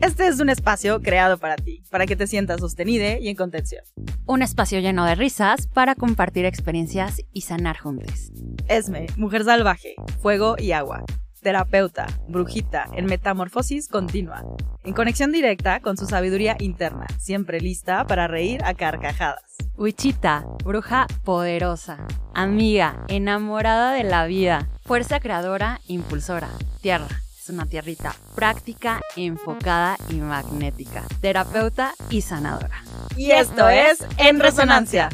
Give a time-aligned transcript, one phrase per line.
[0.00, 3.82] Este es un espacio creado para ti, para que te sientas sostenido y en contención.
[4.26, 8.30] Un espacio lleno de risas para compartir experiencias y sanar juntos.
[8.68, 11.04] Esme, mujer salvaje, fuego y agua.
[11.42, 14.44] Terapeuta, brujita, en metamorfosis continua.
[14.84, 19.56] En conexión directa con su sabiduría interna, siempre lista para reír a carcajadas.
[19.76, 27.08] Wichita, bruja poderosa, amiga, enamorada de la vida, fuerza creadora, impulsora, tierra
[27.48, 32.82] una tierrita práctica, enfocada y magnética, terapeuta y sanadora.
[33.16, 35.08] Y esto es En Resonancia.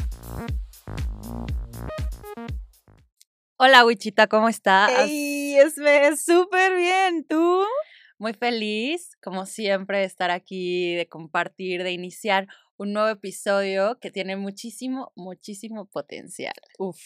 [3.57, 4.91] Hola, Wichita, ¿cómo estás?
[4.97, 7.25] Hey, es súper bien.
[7.25, 7.63] ¿Tú?
[8.17, 14.11] Muy feliz, como siempre, de estar aquí, de compartir, de iniciar un nuevo episodio que
[14.11, 16.53] tiene muchísimo, muchísimo potencial.
[16.77, 16.99] Uf,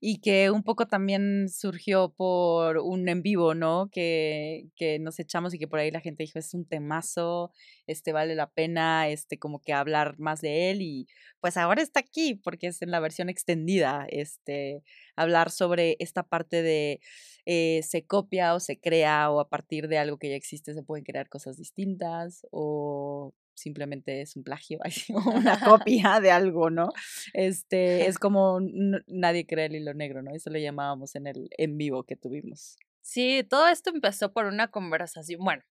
[0.00, 3.90] y que un poco también surgió por un en vivo, ¿no?
[3.92, 7.52] Que, que nos echamos y que por ahí la gente dijo, es un temazo,
[7.86, 11.06] este vale la pena, este como que hablar más de él y
[11.40, 14.82] pues ahora está aquí porque es en la versión extendida, este,
[15.16, 17.00] hablar sobre esta parte de
[17.46, 20.82] eh, se copia o se crea o a partir de algo que ya existe se
[20.82, 24.78] pueden crear cosas distintas o simplemente es un plagio,
[25.34, 26.90] una copia de algo, ¿no?
[27.32, 28.60] Este, es como
[29.06, 30.32] nadie cree el hilo negro, ¿no?
[30.32, 32.76] Eso le llamábamos en el en vivo que tuvimos.
[33.02, 35.62] Sí, todo esto empezó por una conversación, bueno,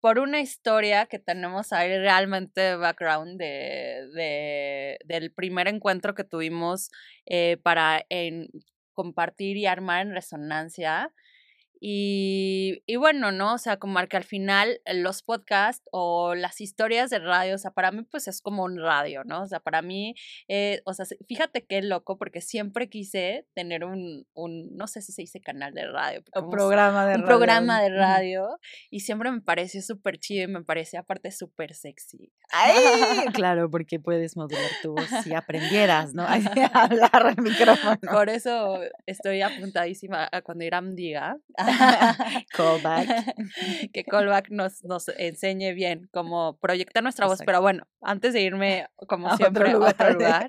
[0.00, 6.90] por una historia que tenemos ahí realmente background de, de del primer encuentro que tuvimos
[7.26, 8.48] eh, para en,
[8.92, 11.12] compartir y armar en resonancia
[11.84, 13.54] y, y, bueno, ¿no?
[13.54, 17.58] O sea, como que al final eh, los podcasts o las historias de radio, o
[17.58, 19.42] sea, para mí pues es como un radio, ¿no?
[19.42, 20.14] O sea, para mí,
[20.46, 25.10] eh, o sea, fíjate qué loco, porque siempre quise tener un, un no sé si
[25.10, 26.22] se dice canal de radio.
[26.36, 27.26] Un programa de un radio.
[27.26, 28.60] programa de radio.
[28.88, 32.32] Y siempre me pareció súper chido y me parecía aparte súper sexy.
[32.52, 32.76] ¡Ay!
[33.34, 36.22] claro, porque puedes modular tu voz si aprendieras, ¿no?
[36.72, 37.98] A hablar al micrófono.
[38.08, 41.38] Por eso estoy apuntadísima a cuando Iram diga.
[42.50, 43.34] callback.
[43.92, 47.40] que callback nos, nos enseñe bien cómo proyectar nuestra voz.
[47.44, 50.46] Pero bueno, antes de irme, como siempre, a otro lugar.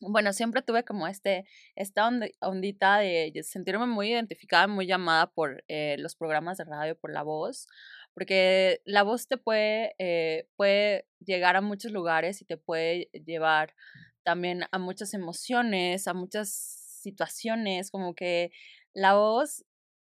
[0.00, 1.44] bueno, siempre tuve como este,
[1.76, 2.08] esta
[2.40, 7.22] ondita de sentirme muy identificada, muy llamada por eh, los programas de radio, por la
[7.22, 7.66] voz,
[8.14, 13.74] porque la voz te puede, eh, puede llegar a muchos lugares y te puede llevar
[14.24, 18.50] también a muchas emociones, a muchas situaciones, como que
[18.94, 19.64] la voz,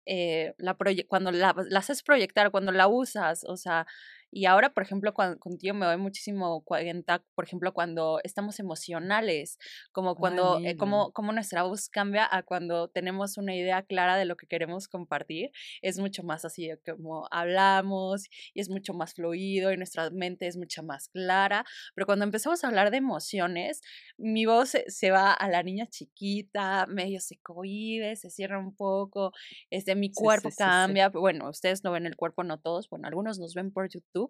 [0.05, 0.77] eh, la
[1.07, 3.87] cuando la, la, haces proyectar, cuando la usas, o sea,
[4.33, 9.59] y ahora, por ejemplo, cuando, contigo me doy muchísimo cuenta, por ejemplo, cuando estamos emocionales,
[9.91, 14.25] como cuando, eh, como, como nuestra voz cambia a cuando tenemos una idea clara de
[14.25, 15.51] lo que queremos compartir,
[15.81, 20.57] es mucho más así como hablamos y es mucho más fluido y nuestra mente es
[20.57, 21.63] mucho más clara,
[21.93, 23.81] pero cuando empezamos a hablar de emociones,
[24.17, 29.31] mi voz se, va a la niña chiquita, medio se cohibe, se cierra un poco,
[29.69, 33.53] este, mi cuerpo cambia, bueno, ustedes no ven el cuerpo, no todos, bueno, algunos nos
[33.53, 34.22] ven por YouTube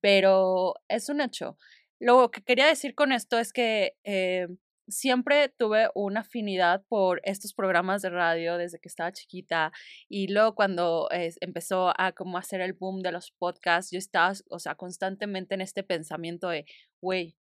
[0.00, 1.56] pero es un hecho.
[1.98, 4.48] Lo que quería decir con esto es que eh,
[4.90, 9.72] siempre tuve una afinidad por estos programas de radio desde que estaba chiquita
[10.08, 14.58] y luego cuando empezó a como hacer el boom de los podcasts, yo estaba, o
[14.58, 16.66] sea, constantemente en este pensamiento de,
[17.00, 17.36] güey,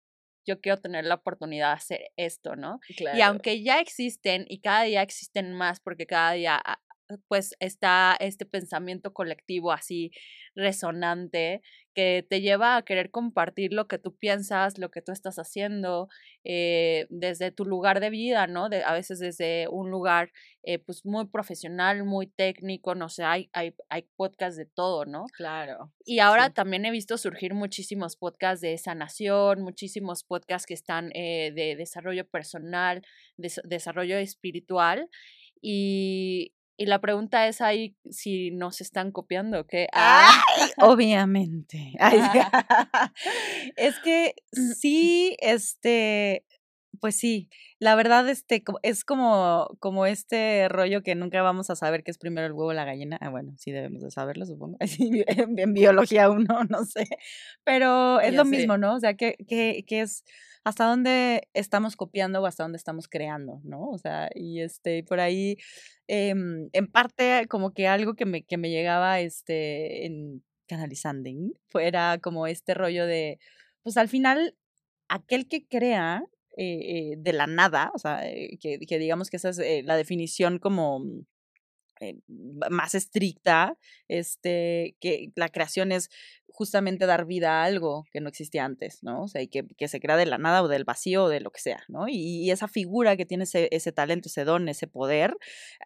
[0.47, 2.81] yo quiero tener la oportunidad de hacer esto, ¿no?
[3.15, 6.81] Y aunque ya existen y cada día existen más porque cada día ah,
[7.29, 10.13] pues está este pensamiento colectivo así
[10.55, 11.63] resonante
[11.95, 16.09] que te lleva a querer compartir lo que tú piensas, lo que tú estás haciendo
[16.45, 18.69] eh, desde tu lugar de vida, ¿no?
[18.69, 20.31] De, a veces desde un lugar
[20.63, 25.25] eh, pues muy profesional, muy técnico, no sé, hay, hay, hay podcasts de todo, ¿no?
[25.37, 25.93] Claro.
[26.05, 31.53] Y ahora también he visto surgir muchísimos podcasts de sanación, muchísimos podcasts que están eh,
[31.53, 33.03] de desarrollo personal,
[33.37, 35.09] de, desarrollo espiritual.
[35.61, 39.89] Y, y la pregunta es ahí si nos están copiando, ¿qué?
[39.93, 40.41] Ah.
[40.79, 41.93] obviamente.
[43.77, 46.45] es que sí, este,
[47.01, 47.49] pues sí,
[47.79, 52.19] la verdad, este, es como, como este rollo que nunca vamos a saber qué es
[52.19, 53.19] primero el huevo o la gallina.
[53.21, 54.77] Ah, bueno, sí debemos de saberlo, supongo.
[55.59, 57.07] en, biología uno, no sé.
[57.65, 58.95] Pero es lo mismo, ¿no?
[58.95, 60.25] O sea, que, que, que es
[60.65, 63.89] hasta dónde estamos copiando o hasta dónde estamos creando, ¿no?
[63.89, 65.57] O sea, y este, por ahí,
[66.07, 71.31] em, en parte, como que algo que me, que me llegaba este, en canalizando,
[71.69, 73.41] fuera como este rollo de,
[73.83, 74.55] pues al final,
[75.09, 76.23] aquel que crea
[76.61, 79.97] eh, eh, de la nada, o sea, eh, que, que, digamos que esa es la
[79.97, 81.05] definición como
[82.69, 83.77] más estricta,
[84.09, 86.11] este, que la creación es
[86.49, 89.23] justamente dar vida a algo que no existía antes, ¿no?
[89.23, 91.53] O sea, y que, se crea de la nada o del vacío o de lo
[91.53, 92.09] que sea, ¿no?
[92.09, 95.37] Y, esa figura que tiene ese, ese, talento, ese don, ese poder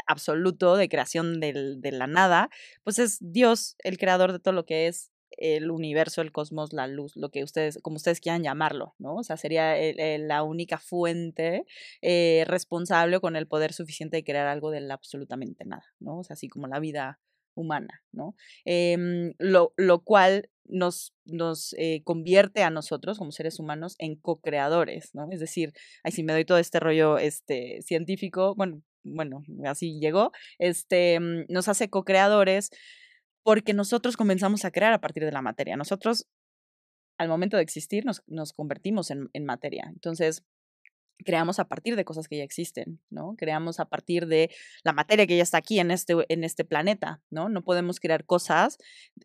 [0.07, 2.49] absoluto de creación del, de la nada,
[2.83, 6.87] pues es Dios, el creador de todo lo que es el universo, el cosmos, la
[6.87, 9.17] luz, lo que ustedes, como ustedes quieran llamarlo, ¿no?
[9.17, 9.75] O sea, sería
[10.19, 11.67] la única fuente
[12.01, 16.19] eh, responsable con el poder suficiente de crear algo del absolutamente nada, ¿no?
[16.19, 17.21] O sea, así como la vida
[17.55, 18.35] humana, ¿no?
[18.65, 25.15] Em, lo, lo, cual nos, nos eh, convierte a nosotros como seres humanos en co-creadores,
[25.15, 25.29] ¿no?
[25.31, 30.33] Es decir, ay, si me doy todo este rollo este, científico, bueno, bueno, así llegó,
[30.59, 32.71] este, mm, nos hace co-creadores
[33.43, 35.77] porque nosotros comenzamos a crear a partir de la materia.
[35.77, 36.27] Nosotros,
[37.19, 39.85] al momento de existir, nos, nos convertimos en, en materia.
[39.89, 40.45] Entonces,
[41.25, 43.35] creamos a partir de cosas que ya existen, ¿no?
[43.37, 44.51] Creamos a partir de
[44.85, 47.49] la materia que ya está aquí en este, en este planeta, ¿no?
[47.49, 48.79] No podemos crear cosas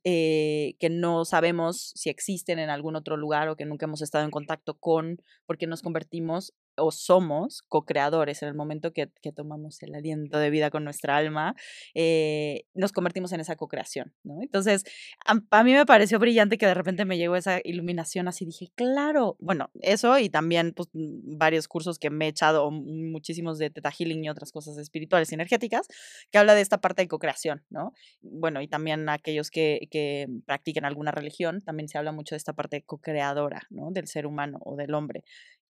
[0.04, 4.25] eh, que no sabemos si existen en algún otro lugar o que nunca hemos estado
[4.25, 9.94] en contacto con, porque nos convertimos o somos co-creadores en el momento que, tomamos el
[9.94, 11.54] aliento de vida con nuestra alma,
[11.94, 14.42] eh, nos convertimos en esa co-creación, ¿no?
[14.42, 14.86] Entonces,
[15.26, 19.36] a, mí me pareció brillante que de repente me llegó esa iluminación así, dije, claro,
[19.40, 23.92] bueno, eso y también pues, mm, varios cursos que me he echado, muchísimos de Teta
[23.92, 25.88] Healing y otras cosas espirituales y energéticas,
[26.32, 27.94] que habla de esta parte de co-creación, ¿no?
[28.22, 32.54] Bueno, y también aquellos que, que practiquen alguna religión, también se habla mucho de esta
[32.54, 33.92] parte co-creadora, ¿no?
[33.92, 35.24] Del ser humano o del hombre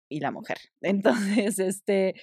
[0.09, 0.57] y la mujer.
[0.81, 2.15] Entonces, este,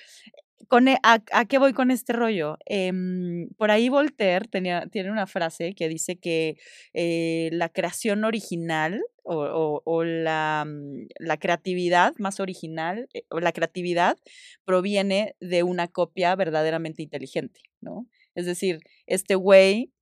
[0.68, 2.58] con, e, a, qué voy con este rollo?
[2.66, 6.56] Em, por ahí Voltaire tenía, tiene una frase que dice que
[6.92, 13.52] eh, la creación original o, o, la, mm, la, creatividad más original eh, o la
[13.52, 14.18] creatividad
[14.64, 18.06] proviene de una copia verdaderamente inteligente, ¿no?
[18.34, 19.92] Es decir, este güey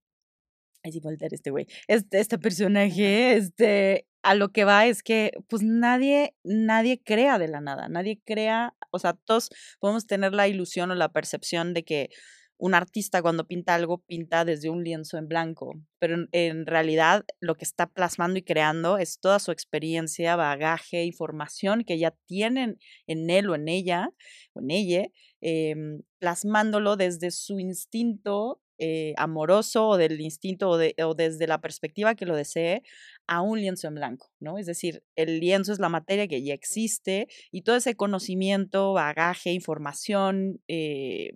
[0.85, 1.67] Ay, sí, Voltaire, este güey.
[1.89, 7.49] Este, este personaje, este, a lo que va es que, pues nadie, nadie crea de
[7.49, 9.51] la nada, nadie crea, o sea, todos
[9.81, 12.11] podemos tener la ilusión o la percepción de que
[12.59, 17.55] un artista cuando pinta algo pinta desde un lienzo en blanco, pero en, realidad lo
[17.55, 23.31] que está plasmando y creando es toda su experiencia, bagaje, información que ya tienen en
[23.31, 24.11] él o en ella
[24.55, 25.07] o en ella,
[25.41, 32.27] em, plasmándolo desde su instinto eh, amoroso o del instinto o, desde la perspectiva que
[32.27, 32.83] lo desee
[33.27, 34.59] a un lienzo en blanco, ¿no?
[34.59, 39.53] Es decir, el lienzo es la materia que ya existe y todo ese conocimiento, bagaje,
[39.53, 41.33] información, eh,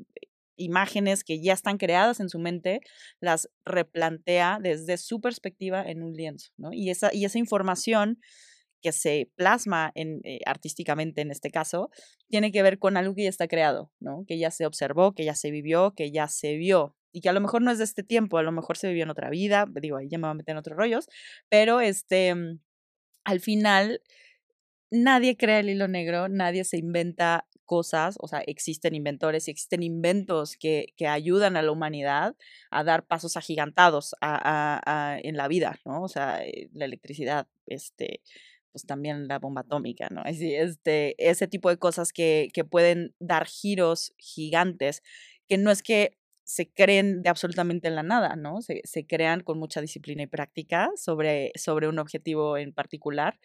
[0.57, 2.81] imágenes que ya están creadas en su mente,
[3.21, 6.73] las replantea desde su perspectiva en un lienzo, ¿no?
[6.73, 8.19] Y esa, y esa información
[8.83, 11.91] que se plasma en, eh, artísticamente en este caso,
[12.29, 14.25] tiene que ver con algo que ya está creado, ¿no?
[14.27, 17.33] Que ya se observó, que ya se vivió, que ya se vio, y que a
[17.33, 19.67] lo mejor no es de este tiempo, a lo mejor se vivió en otra vida,
[19.81, 21.09] digo, ahí ya me va a meter en otros rollos,
[21.49, 22.61] pero este, mm,
[23.25, 24.01] al final,
[24.91, 29.83] nadie crea el hilo negro, nadie se inventa cosas, o sea, existen inventores y existen
[29.83, 32.37] inventos que, que ayudan a la humanidad
[32.71, 36.03] a dar pasos agigantados en la vida, ¿no?
[36.03, 38.21] O sea, eh, la electricidad, este,
[38.73, 40.23] pues también la bomba atómica, ¿no?
[40.25, 45.03] Así, este, ese tipo de cosas que, que pueden dar giros gigantes,
[45.49, 48.61] que no es que se creen de absolutamente la nada, ¿no?
[48.63, 53.39] Se, crean con mucha disciplina y práctica sobre, sobre un objetivo en particular,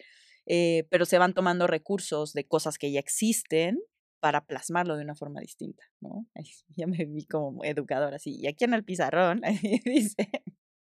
[0.46, 3.78] eh, pero se van tomando recursos de cosas que ya existen
[4.20, 6.26] para plasmarlo de una forma distinta, ¿no?
[6.76, 10.28] ya me vi como educadora así, y aquí en el pizarrón, ahí dice.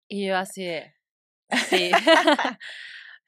[0.09, 0.69] Y yo así
[1.69, 1.91] sí.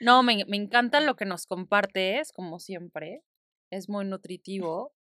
[0.01, 3.23] no, me, me encanta lo que nos compartes, como siempre,
[3.71, 4.93] es muy nutritivo,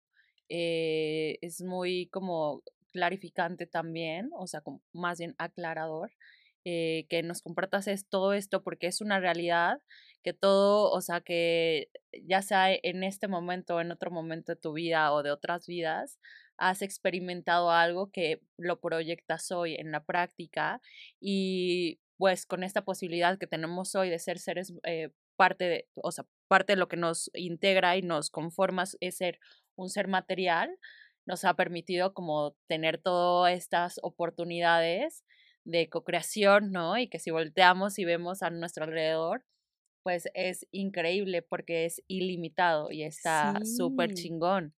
[0.48, 2.62] eh, es muy como
[2.92, 4.62] clarificante también, o sea,
[4.92, 6.12] más bien aclarador,
[6.64, 9.80] eh, que nos compartas es todo esto porque es una realidad
[10.24, 11.90] que todo, o sea, que
[12.24, 16.18] ya sea en este momento en otro momento de tu vida o de otras vidas,
[16.56, 20.80] has experimentado algo que lo proyectas hoy en la práctica
[21.20, 26.10] y pues con esta posibilidad que tenemos hoy de ser seres eh, parte de, o
[26.12, 29.38] sea, parte de lo que nos integra y nos conforma es ser
[29.76, 30.78] un ser material,
[31.26, 35.24] nos ha permitido como tener todas estas oportunidades
[35.64, 36.96] de co-creación, ¿no?
[36.96, 39.44] Y que si volteamos y vemos a nuestro alrededor,
[40.02, 44.72] pues es increíble porque es ilimitado y está súper chingón.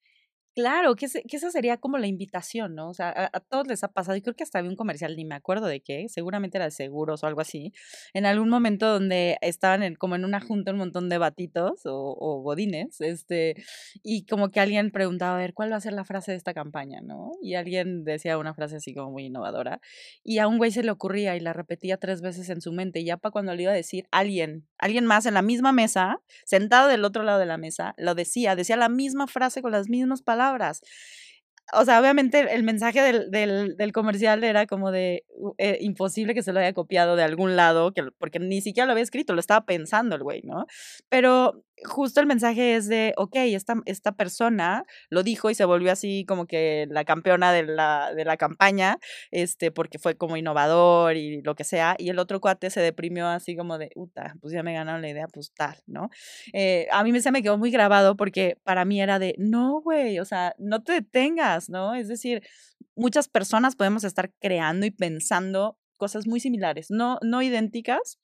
[0.57, 2.89] Claro, que, esa sería como la invitación, ¿no?
[2.89, 5.23] O sea, a, todos les ha pasado, y creo que hasta había un comercial, ni
[5.23, 7.73] me acuerdo de qué, seguramente era de seguros o algo así,
[8.15, 12.41] en algún momento donde estaban como en una junta un montón de batitos o, o
[12.41, 13.53] godines, este,
[14.01, 16.55] y como que alguien preguntaba, a ver, ¿cuál va a ser la frase de esta
[16.55, 17.33] campaña, no?
[17.39, 19.79] Y alguien decía una frase así como muy innovadora,
[20.23, 23.01] y a un güey se le ocurría y la repetía tres veces en su mente,
[23.01, 26.19] y ya para cuando le iba a decir alguien, alguien más en la misma mesa,
[26.45, 29.87] sentado del otro lado de la mesa, lo decía, decía la misma frase con las
[29.87, 30.46] mismas palabras,
[31.73, 35.25] o sea, obviamente el mensaje del, del, del comercial era como de
[35.57, 38.93] eh, imposible que se lo haya copiado de algún lado, que, porque ni siquiera lo
[38.93, 40.65] había escrito, lo estaba pensando el güey, ¿no?
[41.09, 45.91] Pero justo el mensaje es de, ok, esta, esta persona lo dijo y se volvió
[45.91, 48.97] así como que la campeona de la, de la campaña,
[49.31, 53.27] este, porque fue como innovador y lo que sea, y el otro cuate se deprimió
[53.27, 56.09] así como de, puta, pues ya me ganaron la idea, pues tal, ¿no?
[56.53, 60.19] Eh, a mí se me quedó muy grabado porque para mí era de, no, güey,
[60.19, 61.95] o sea, no te detengas ¿no?
[61.95, 62.43] Es decir,
[62.95, 68.19] muchas personas podemos estar creando y pensando cosas muy similares, no, no idénticas,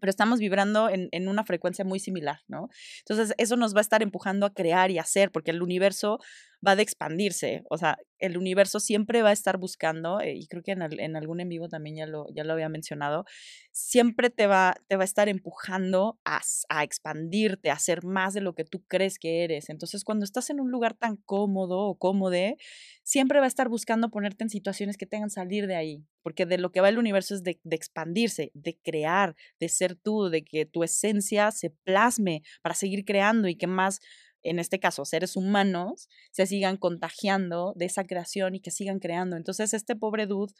[0.00, 2.68] pero estamos vibrando en, en, una frecuencia muy similar, ¿no?
[3.00, 6.18] Entonces, eso nos va a estar empujando a crear y hacer, porque el universo
[6.66, 10.62] va de expandirse, o sea, el universo siempre va a estar buscando, eh, y creo
[10.62, 13.24] que en, en, algún en vivo también ya lo, ya lo había mencionado,
[13.72, 18.42] siempre te va, te va a estar empujando a, a expandirte, a ser más de
[18.42, 19.70] lo que tú crees que eres.
[19.70, 22.56] Entonces, cuando estás en un lugar tan cómodo o cómode,
[23.02, 26.58] siempre va a estar buscando ponerte en situaciones que tengan salir de ahí, porque de
[26.58, 30.44] lo que va el universo es de, de expandirse, de crear, de ser tú, de
[30.44, 34.00] que tu esencia se plasme para seguir creando y que más
[34.42, 39.36] en este caso seres humanos, se sigan contagiando de esa creación y que sigan creando.
[39.36, 40.54] Entonces, este pobre dude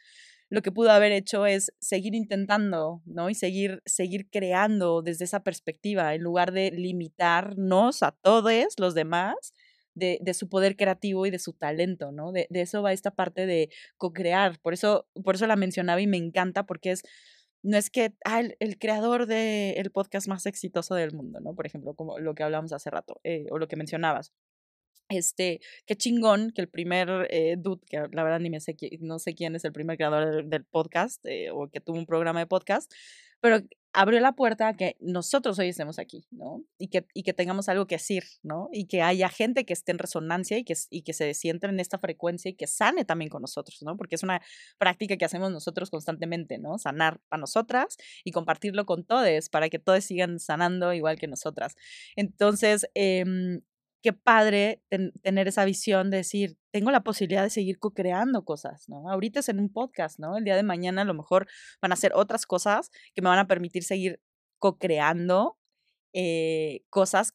[0.51, 3.29] lo que pudo haber hecho es seguir intentando, ¿no?
[3.29, 9.53] Y seguir, seguir creando desde esa perspectiva, en lugar de limitarnos a todos los demás
[9.95, 12.33] de, su poder creativo y de su talento, ¿no?
[12.33, 14.59] De eso va esta parte de co-crear.
[14.59, 17.03] Por eso, por eso la mencionaba y me encanta porque es
[17.63, 21.55] no es que ah, el, creador del podcast más exitoso del mundo, ¿no?
[21.55, 24.33] Por ejemplo, como lo que hablamos hace rato, eh, o lo que mencionabas.
[25.09, 29.19] Este, qué chingón que el primer eh, dude, que la verdad ni me sé, no
[29.19, 32.47] sé quién es el primer creador del, podcast, eh, o que tuvo un programa de
[32.47, 32.91] podcast,
[33.41, 33.59] pero
[33.93, 36.63] abrió la puerta a que nosotros hoy estemos aquí, ¿no?
[36.77, 38.69] Y que, y que tengamos algo que decir, ¿no?
[38.71, 41.79] Y que haya gente que esté en resonancia y que, y que se sienta en
[41.79, 43.97] esta frecuencia y que sane también con nosotros, ¿no?
[43.97, 44.41] Porque es una
[44.77, 46.77] práctica que hacemos nosotros constantemente, ¿no?
[46.77, 51.75] Sanar para nosotras y compartirlo con todos para que todos sigan sanando igual que nosotras.
[52.15, 53.25] Entonces, eh,
[54.01, 54.81] qué padre
[55.21, 59.09] tener esa visión de decir, tengo la posibilidad de seguir co-creando cosas, ¿no?
[59.09, 60.37] Ahorita es en un podcast, ¿no?
[60.37, 61.47] El día de mañana a lo mejor
[61.81, 64.19] van a ser otras cosas que me van a permitir seguir
[64.59, 65.57] co-creando
[66.13, 67.33] eh, cosas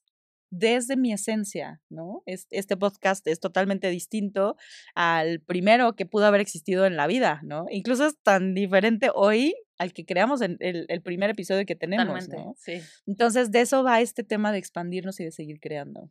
[0.50, 2.22] desde mi esencia, ¿no?
[2.26, 4.56] Este podcast es totalmente distinto
[4.94, 7.66] al primero que pudo haber existido en la vida, ¿no?
[7.70, 12.28] Incluso es tan diferente hoy al que creamos en el, el primer episodio que tenemos,
[12.28, 12.54] ¿no?
[12.56, 12.80] Sí.
[13.06, 16.10] Entonces, de eso va este tema de expandirnos y de seguir creando.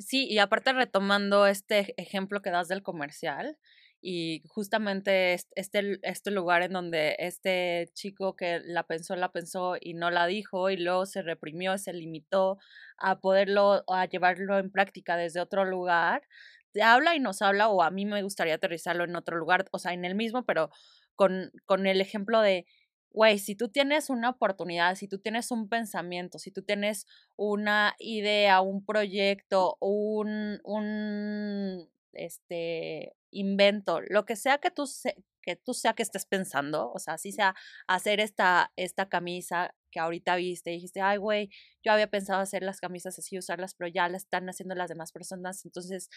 [0.00, 3.56] Sí, y aparte retomando este ejemplo que das del comercial,
[4.00, 9.94] y justamente este, este lugar en donde este chico que la pensó, la pensó y
[9.94, 12.58] no la dijo y luego se reprimió, se limitó
[12.98, 16.22] a poderlo, a llevarlo en práctica desde otro lugar,
[16.82, 19.92] habla y nos habla, o a mí me gustaría aterrizarlo en otro lugar, o sea,
[19.92, 20.70] en el mismo, pero
[21.14, 22.66] con, con el ejemplo de
[23.16, 27.96] güey, si tú tienes una oportunidad, si tú tienes un pensamiento, si tú tienes una
[27.98, 34.84] idea, un proyecto, un, un este, invento, lo que sea que tú,
[35.40, 37.54] que tú sea que estés pensando, o sea, si sea
[37.86, 41.48] hacer esta, esta camisa que ahorita viste, dijiste, ay, güey,
[41.82, 45.10] yo había pensado hacer las camisas así, usarlas, pero ya las están haciendo las demás
[45.10, 46.10] personas, entonces,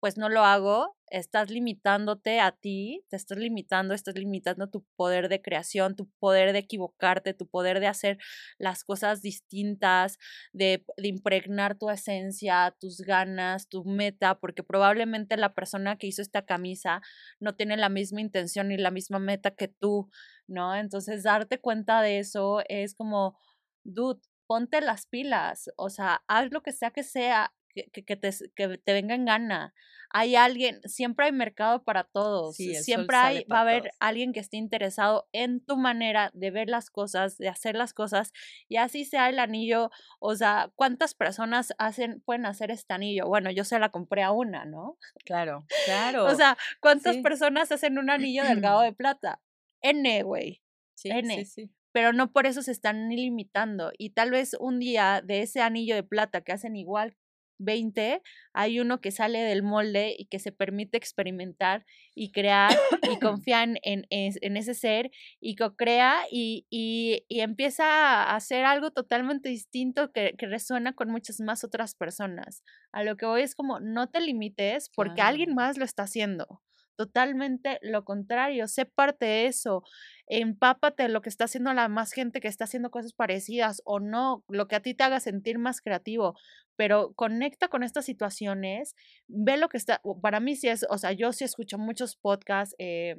[0.00, 5.28] pues no lo hago, estás limitándote a ti, te estás limitando, estás limitando tu poder
[5.28, 8.16] de creación, tu poder de equivocarte, tu poder de hacer
[8.58, 10.16] las cosas distintas,
[10.54, 16.22] de, de impregnar tu esencia, tus ganas, tu meta, porque probablemente la persona que hizo
[16.22, 17.02] esta camisa
[17.40, 20.08] no tiene la misma intención ni la misma meta que tú,
[20.48, 20.74] ¿no?
[20.74, 23.38] Entonces, darte cuenta de eso es como,
[23.84, 28.30] dude, ponte las pilas, o sea, haz lo que sea que sea, que, que, te,
[28.56, 29.74] que te venga en gana.
[30.10, 34.56] Hay alguien, siempre hay mercado para todos, siempre hay, va a haber alguien que esté
[34.56, 38.32] interesado en tu manera de ver las cosas, de hacer las cosas,
[38.68, 43.26] y así sea el anillo, o sea, ¿cuántas personas hacen, pueden hacer este anillo?
[43.26, 44.96] Bueno, yo se la compré a una, ¿no?
[45.26, 46.24] Claro, claro.
[46.24, 49.42] o sea, ¿cuántas personas hacen un anillo delgado de plata?
[49.82, 50.62] N, güey.
[50.94, 51.44] Sí, N.
[51.44, 53.90] Sí, sí pero no por eso se están limitando.
[53.98, 57.16] Y tal vez un día de ese anillo de plata que hacen igual
[57.58, 62.70] 20, hay uno que sale del molde y que se permite experimentar y crear
[63.02, 69.48] y confía en, en, ese ser y co-crea y, y, empieza a hacer algo totalmente
[69.48, 72.62] distinto que, que, resuena con muchas más otras personas.
[72.92, 76.62] A lo que voy es como, no te limites porque alguien más lo está haciendo
[76.98, 79.84] totalmente lo contrario, sé parte de eso,
[80.26, 84.44] empápate lo que está haciendo la más gente que está haciendo cosas parecidas o no,
[84.48, 86.34] lo que a ti te haga sentir más creativo,
[86.76, 88.96] pero conecta con estas situaciones,
[89.28, 92.74] ve lo que está, para mí sí es, o sea, yo sí escucho muchos podcasts,
[92.78, 93.16] eh,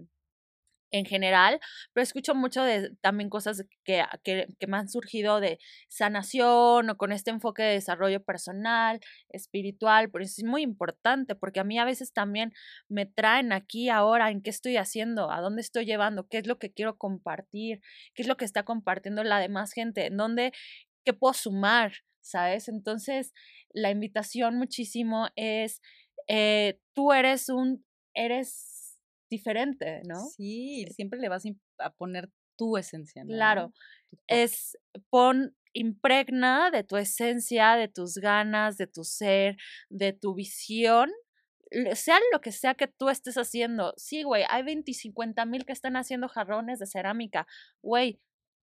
[0.92, 1.60] en general,
[1.94, 6.98] pero escucho mucho de también cosas que, que, que, me han surgido de sanación o
[6.98, 11.86] con este enfoque de desarrollo personal, espiritual, pero es muy importante porque a mí a
[11.86, 12.54] veces también
[12.88, 16.58] me traen aquí ahora en qué estoy haciendo, a dónde estoy llevando, qué es lo
[16.60, 17.82] que quiero compartir,
[18.14, 20.52] qué es lo que está compartiendo la demás gente, en dónde,
[21.06, 22.68] qué puedo sumar, ¿sabes?
[22.68, 23.34] Entonces,
[23.72, 25.82] la invitación muchísimo es,
[26.28, 28.79] eh, tú eres un, eres
[29.30, 30.20] diferente, ¿no?
[30.36, 31.44] Sí, siempre le vas
[31.78, 33.24] a poner tu esencia.
[33.24, 33.34] ¿no?
[33.34, 33.74] Claro,
[34.28, 34.78] es
[35.10, 39.58] pon, impregna de tu esencia, de tus ganas, de tu ser,
[39.90, 41.12] de tu visión,
[41.94, 43.94] sea lo que sea que tú estés haciendo.
[43.96, 47.48] Sí, güey, hay 25 mil que están haciendo jarrones de cerámica.
[47.82, 48.20] Güey,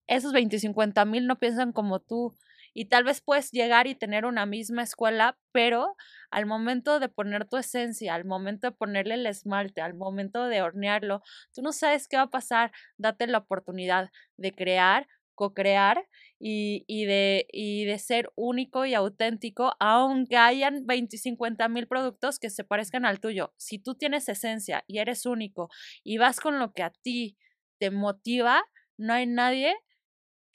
[0.07, 2.37] esos 25 mil no piensan como tú
[2.79, 5.97] y tal vez puedes llegar y tener una misma escuela, pero
[6.31, 10.61] al momento de poner tu esencia, al momento de ponerle el esmalte, al momento de
[10.61, 11.23] hornearlo,
[11.55, 12.73] tú no sabes qué va a pasar.
[12.99, 16.07] Date la oportunidad de crear, co-crear
[16.39, 22.39] y, y, de, y de ser único y auténtico, aunque hayan 20, 50 mil productos
[22.39, 23.55] que se parezcan al tuyo.
[23.57, 25.71] Si tú tienes esencia y eres único
[26.05, 27.37] y vas con lo que a ti
[27.79, 28.63] te motiva,
[28.99, 29.75] no hay nadie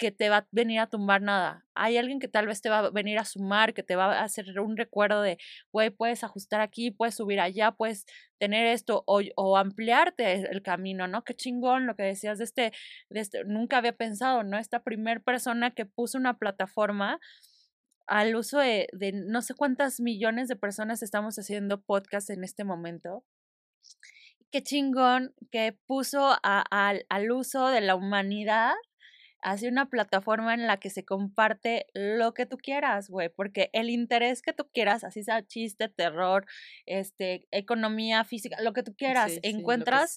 [0.02, 1.64] que te va a venir a tumbar nada.
[1.76, 4.24] Hay alguien que tal vez te va a venir a sumar, que te va a
[4.24, 5.38] hacer un recuerdo de,
[5.72, 8.08] güey, puedes ajustar aquí, puedes subir allá, puedes
[8.40, 11.24] tener esto o, ampliarte el camino, ¿no?
[11.24, 12.72] Qué chingón lo que decías de este,
[13.12, 14.58] de este, nunca había pensado, ¿no?
[14.58, 17.20] Esta primer persona que puso una plataforma
[18.08, 22.64] al uso de, de no sé cuántas millones de personas estamos haciendo podcast en este
[22.64, 23.24] momento
[24.52, 28.74] qué chingón que puso al uso de la humanidad
[29.42, 33.90] hace una plataforma en la que se comparte lo que tú quieras, güey, porque el
[33.90, 36.46] interés que tú quieras, así sea chiste, terror,
[36.86, 40.16] este, economía, física, lo que tú quieras, encuentras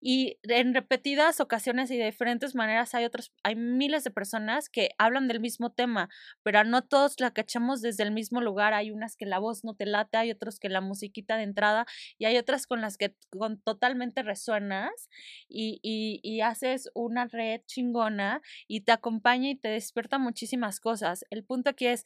[0.00, 4.90] y en repetidas ocasiones y de diferentes maneras hay otros, hay miles de personas que
[4.98, 6.08] hablan del mismo tema,
[6.42, 9.74] pero no todos la cachamos desde el mismo lugar, hay unas que la voz no
[9.74, 11.86] te late, hay otros que la musiquita de entrada
[12.18, 15.08] y hay otras con las que con, totalmente resuenas
[15.48, 21.24] y, y, y haces una red chingona y te acompaña y te despierta muchísimas cosas.
[21.30, 22.04] El punto aquí es,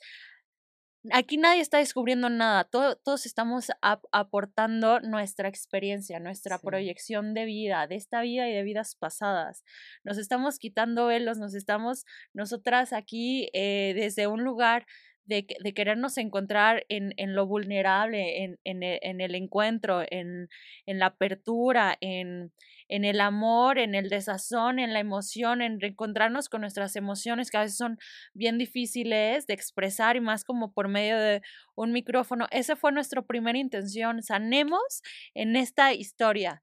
[1.12, 7.96] aquí nadie está descubriendo nada, todos estamos aportando nuestra experiencia, nuestra proyección de vida, de
[7.96, 9.64] esta vida y de vidas pasadas.
[10.04, 14.86] Nos estamos quitando velos, nos estamos nosotras aquí eh, desde un lugar
[15.28, 20.48] de, de, querernos encontrar en, en lo vulnerable, en, en, el, en el encuentro, en,
[20.86, 22.52] en la apertura, en,
[22.88, 27.58] en el amor, en el desazón, en la emoción, en reencontrarnos con nuestras emociones que
[27.58, 27.98] a veces son
[28.32, 31.42] bien difíciles de expresar y más como por medio de
[31.74, 32.46] un micrófono.
[32.50, 35.02] Esa fue nuestra primera intención, sanemos
[35.34, 36.62] en esta historia.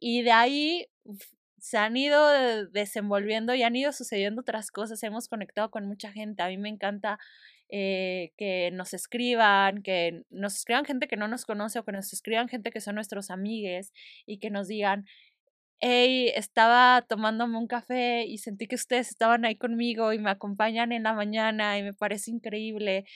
[0.00, 0.86] Y de ahí
[1.58, 5.00] se han ido desenvolviendo y han ido sucediendo otras cosas.
[5.04, 6.42] Hemos conectado con mucha gente.
[6.42, 7.20] A mí me encanta
[7.74, 12.12] eh, que nos escriban, que nos escriban gente que no nos conoce o que nos
[12.12, 13.92] escriban gente que son nuestros amigues
[14.26, 15.06] y que nos digan,
[15.80, 20.92] hey, estaba tomándome un café y sentí que ustedes estaban ahí conmigo y me acompañan
[20.92, 23.06] en la mañana y me parece increíble.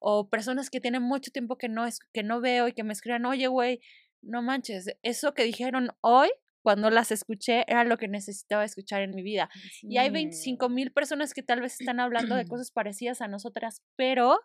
[0.00, 3.26] O personas que tienen mucho tiempo que no, que no veo y que me escriban,
[3.26, 3.80] oye, güey,
[4.22, 6.30] no manches, eso que dijeron hoy,
[6.66, 9.48] cuando las escuché, era lo que necesitaba escuchar en mi vida.
[9.82, 13.84] Y hay 25 mil personas que tal vez están hablando de cosas parecidas a nosotras,
[13.94, 14.40] pero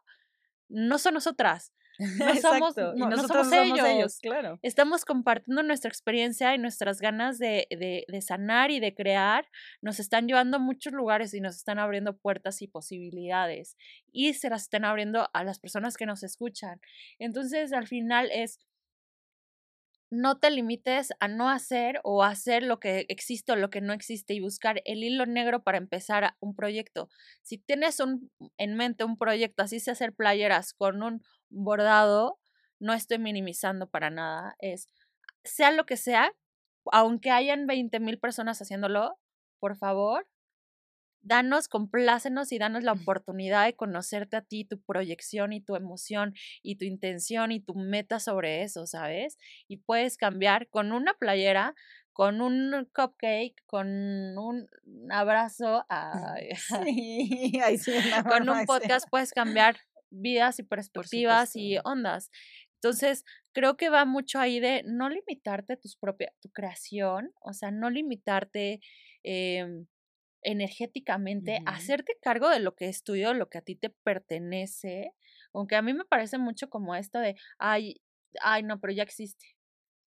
[0.69, 1.73] no son nosotras.
[1.97, 4.19] No somos, no, somos, ellos.
[4.21, 4.59] claro.
[4.61, 9.47] Estamos compartiendo nuestra experiencia y nuestras ganas de, de, de, sanar y de crear.
[9.81, 13.77] Nos están llevando a muchos lugares y nos están abriendo puertas y posibilidades.
[14.11, 16.79] Y se las están abriendo a las personas que nos escuchan.
[17.17, 18.59] Entonces, al final es
[20.11, 23.93] no te limites a no hacer o hacer lo que existe o lo que no
[23.93, 27.09] existe y buscar el hilo negro para empezar un proyecto.
[27.43, 32.39] Si tienes un, en mente un proyecto, así sea hacer playeras con un bordado,
[32.79, 34.87] no estoy minimizando para nada, es
[35.43, 36.31] sea lo que sea,
[36.91, 39.17] aunque hayan 20 mil personas haciéndolo,
[39.59, 40.27] por favor,
[41.21, 46.33] danos, complácenos y danos la oportunidad de conocerte a ti, tu proyección y tu emoción
[46.63, 49.37] y tu intención y tu meta sobre eso, ¿sabes?
[49.67, 51.75] Y puedes cambiar con una playera,
[52.13, 53.87] con un cupcake, con
[54.37, 54.67] un
[55.11, 55.85] abrazo,
[58.29, 59.77] con un podcast puedes cambiar
[60.09, 62.31] vidas y perspectivas y ondas.
[62.75, 67.71] Entonces, creo que va mucho ahí de no limitarte tus propia, tu creación, o sea,
[67.71, 68.81] no limitarte
[69.23, 69.85] em,
[70.43, 75.13] energéticamente, hacerte cargo de lo que es tuyo, lo que a ti te pertenece,
[75.53, 78.01] aunque a mí me parece mucho como esto de, ay,
[78.41, 79.45] ay, no, pero ya existe.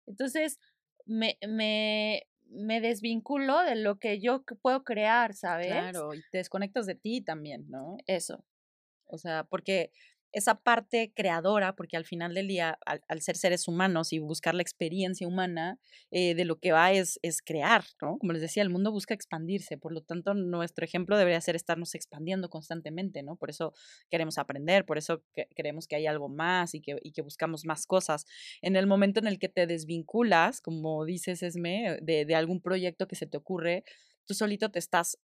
[0.08, 0.60] Entonces,
[1.06, 5.67] me, me, me desvinculo de lo que yo puedo crear, ¿sabes?
[5.67, 7.98] Claro, y te desconectas de ti también, ¿no?
[8.08, 8.46] Eso.
[9.06, 9.91] O sea, porque
[10.34, 14.63] esa parte creadora, porque al final del día, al, ser seres humanos y buscar la
[14.63, 15.80] experiencia humana,
[16.12, 18.17] eh, de lo que va es, es crear, ¿no?
[18.17, 21.93] Como les decía, el mundo busca expandirse, por lo tanto, nuestro ejemplo debería ser estarnos
[21.96, 23.36] expandiendo constantemente, ¿no?
[23.36, 23.74] Por eso
[24.10, 25.24] queremos aprender, por eso
[25.56, 28.26] queremos que hay algo más y que, y que buscamos más cosas.
[28.62, 33.08] En el momento en el que te desvinculas, como dices, Esme, de, de algún proyecto
[33.08, 33.84] que se te ocurre,
[34.26, 35.19] tú solito te estás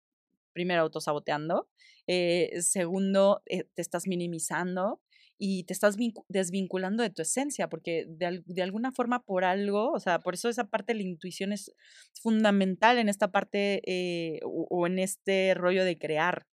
[0.57, 1.69] primero autosaboteando,
[2.07, 5.03] eh, segundo, eh, te estás minimizando
[5.37, 10.21] y te estás desvinculando de tu esencia, porque de, alguna forma por algo, o sea,
[10.21, 11.75] por eso esa parte de la intuición es
[12.23, 16.47] fundamental en esta parte eh, o, en este rollo de crear.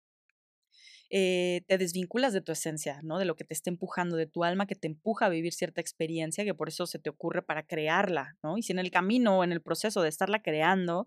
[1.10, 3.20] te desvinculas de tu esencia, ¿no?
[3.20, 5.80] De lo que te está empujando, de tu alma que te empuja a vivir cierta
[5.80, 8.58] experiencia, que por eso se te ocurre para crearla, ¿no?
[8.58, 11.06] Y si en el camino o en el proceso de estarla creando,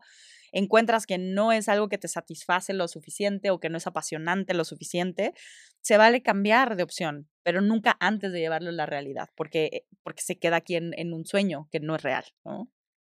[0.52, 4.54] encuentras que no es algo que te satisface lo suficiente o que no es apasionante
[4.54, 5.34] lo suficiente,
[5.80, 10.22] se vale cambiar de opción, pero nunca antes de llevarlo a la realidad, porque, porque
[10.22, 12.24] se queda aquí en, un sueño que no es real.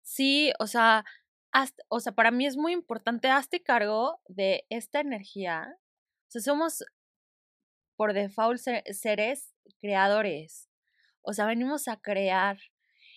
[0.02, 1.04] Sí, o sea,
[1.88, 5.66] o sea, para mí es muy importante, hazte cargo de esta energía.
[6.28, 6.84] O sea, somos
[7.96, 8.60] por default
[8.92, 10.68] seres creadores.
[11.22, 12.58] O sea, venimos a crear.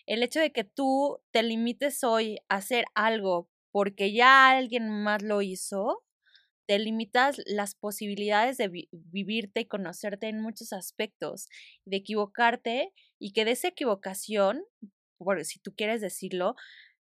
[0.06, 5.24] El hecho de que tú te limites hoy a hacer algo porque ya alguien más
[5.24, 6.04] lo hizo,
[6.68, 11.50] te limitas las posibilidades de vivirte y conocerte en muchos aspectos,
[11.84, 14.64] de equivocarte y que de esa equivocación,
[15.18, 16.56] por, si tú quieres decirlo,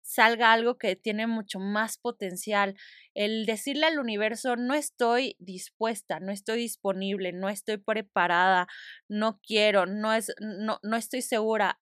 [0.01, 2.75] salga algo que tiene mucho más potencial.
[3.13, 8.67] El decirle al universo, no estoy dispuesta, no estoy disponible, no estoy preparada,
[9.09, 11.81] no quiero, no, es, no, no estoy segura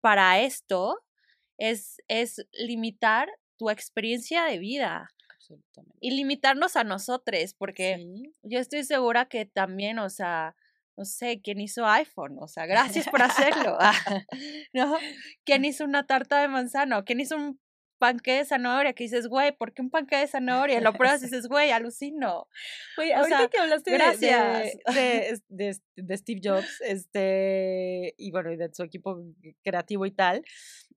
[0.00, 0.98] para esto,
[1.58, 3.28] es, es limitar
[3.60, 5.10] tu experiencia de vida.
[5.28, 5.98] Absolutamente.
[6.00, 8.06] Y limitarnos a nosotros, porque
[8.42, 10.56] yo estoy segura que también, o sea,
[10.96, 12.38] no sé, ¿quién hizo iPhone?
[12.40, 13.76] O sea, gracias por hacerlo.
[14.72, 14.96] ¿No?
[15.44, 17.04] ¿Quién hizo una tarta de manzana?
[17.04, 17.60] ¿Quién hizo un
[17.98, 18.94] panque de zanahoria?
[18.94, 20.80] Que dices, güey, ¿por qué un panque de zanahoria?
[20.80, 22.48] Lo pruebas y dices, güey, alucino.
[22.96, 24.78] Güey, o sea, que hablaste gracias.
[24.94, 29.22] De, de, de, Steve Jobs, este, y bueno, y de su equipo
[29.62, 30.42] creativo y tal,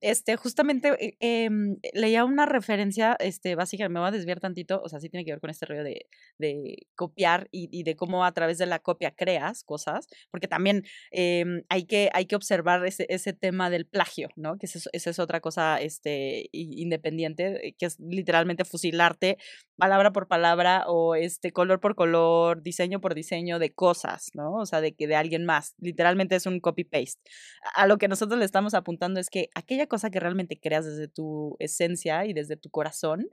[0.00, 4.88] este, justamente eh, em, leía una referencia, este, básicamente, me voy a desviar tantito, o
[4.88, 6.06] sea, sí tiene que ver con este rollo de,
[6.38, 10.84] de copiar y, y, de cómo a través de la copia creas cosas, porque también
[11.10, 14.58] em, hay, que, hay que observar ese, ese tema del plagio, ¿no?
[14.58, 19.38] Que esa es, es otra cosa este, independiente, eh, que es literalmente fusilarte
[19.76, 24.54] palabra por palabra o este color por color, diseño por diseño de cosas, ¿no?
[24.54, 27.20] O sea, de que de alguien más, literalmente es un copy paste.
[27.74, 31.08] A lo que nosotros le estamos apuntando es que aquella cosa que realmente creas desde
[31.08, 33.28] tu esencia y desde tu corazón,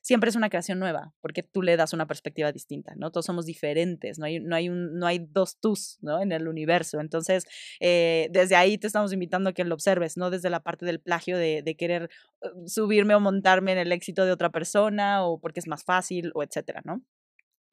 [0.00, 3.10] siempre es una creación nueva, porque tú le das una perspectiva distinta, ¿no?
[3.10, 6.22] Todos somos diferentes, no hay, no hay, un, no hay dos tus, ¿no?
[6.22, 7.00] En el universo.
[7.00, 7.46] Entonces,
[7.80, 11.00] eh, desde ahí te estamos invitando a que lo observes, no desde la parte del
[11.00, 12.08] plagio de, de querer
[12.42, 16.30] uh, subirme o montarme en el éxito de otra persona o porque es más fácil
[16.34, 17.02] o etcétera, ¿no?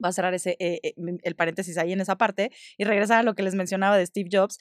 [0.04, 3.22] Va a cerrar ese, eh, eh, el paréntesis ahí en esa parte y regresar a
[3.22, 4.58] lo que les mencionaba de Steve Jobs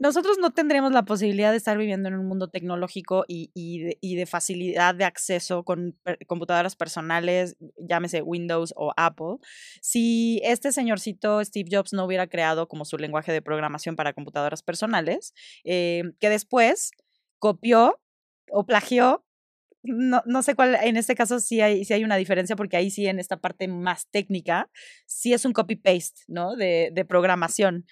[0.00, 4.26] nosotros no tendríamos la posibilidad de estar viviendo en un mundo tecnológico y, y, de,
[4.26, 9.36] facilidad de acceso con computadoras personales, llámese Windows o Apple,
[9.80, 14.62] si este señorcito Steve Jobs no hubiera creado como su lenguaje de programación para computadoras
[14.62, 16.90] personales, eh, que después
[17.38, 18.00] copió
[18.50, 19.24] o plagió
[19.84, 22.90] no, no, sé cuál, en este caso sí hay, sí hay una diferencia porque ahí
[22.90, 24.70] sí en esta parte más técnica,
[25.04, 26.56] sí es un copy-paste, ¿no?
[26.56, 27.84] De, de, programación,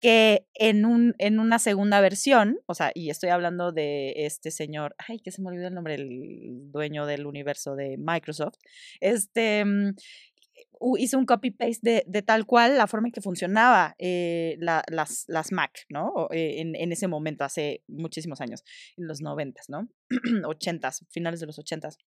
[0.00, 4.94] que en, un, en una segunda versión, o sea, y estoy hablando de este señor,
[5.08, 8.56] ay, que se me olvidó el nombre, el dueño del universo de Microsoft,
[9.00, 9.94] este mm,
[10.98, 15.24] hizo un copy-paste de, de, tal cual la forma en que funcionaba eh, la, las,
[15.28, 16.28] las Mac, ¿no?
[16.30, 18.64] Eh, en, en, ese momento, hace muchísimos años,
[18.96, 19.88] en los noventas, ¿no?
[20.46, 21.98] ochentas, finales de los ochentas.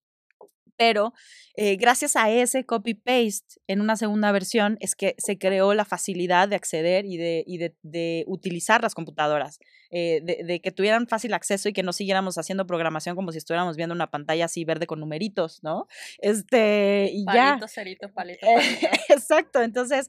[0.82, 1.14] Pero
[1.58, 6.48] eh, gracias a ese copy-paste en una segunda versión es que se creó la facilidad
[6.50, 9.60] de acceder y de, y de, utilizar las computadoras,
[9.92, 13.76] eh, de, que tuvieran fácil acceso y que no siguiéramos haciendo programación como si estuviéramos
[13.76, 15.88] viendo una pantalla así verde con numeritos, ¿no?
[16.20, 17.68] Este, y palito, ya.
[17.68, 18.88] Cerito, palito, palito.
[19.10, 20.08] exacto, entonces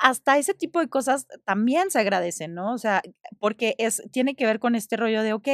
[0.00, 2.72] hasta ese tipo de cosas también se agradecen, ¿no?
[2.74, 3.02] O sea,
[3.38, 5.48] porque es, tiene que ver con este rollo de, ok,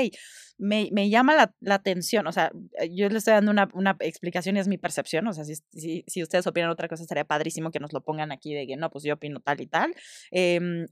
[0.58, 2.50] me, me llama la, la, atención, o sea,
[2.90, 6.04] yo le estoy dando una, una explicación y es mi percepción, o sea, si, si,
[6.08, 8.90] si, ustedes opinan otra cosa, estaría padrísimo que nos lo pongan aquí de que no,
[8.90, 9.94] pues yo opino tal y tal.
[10.32, 10.86] Eh,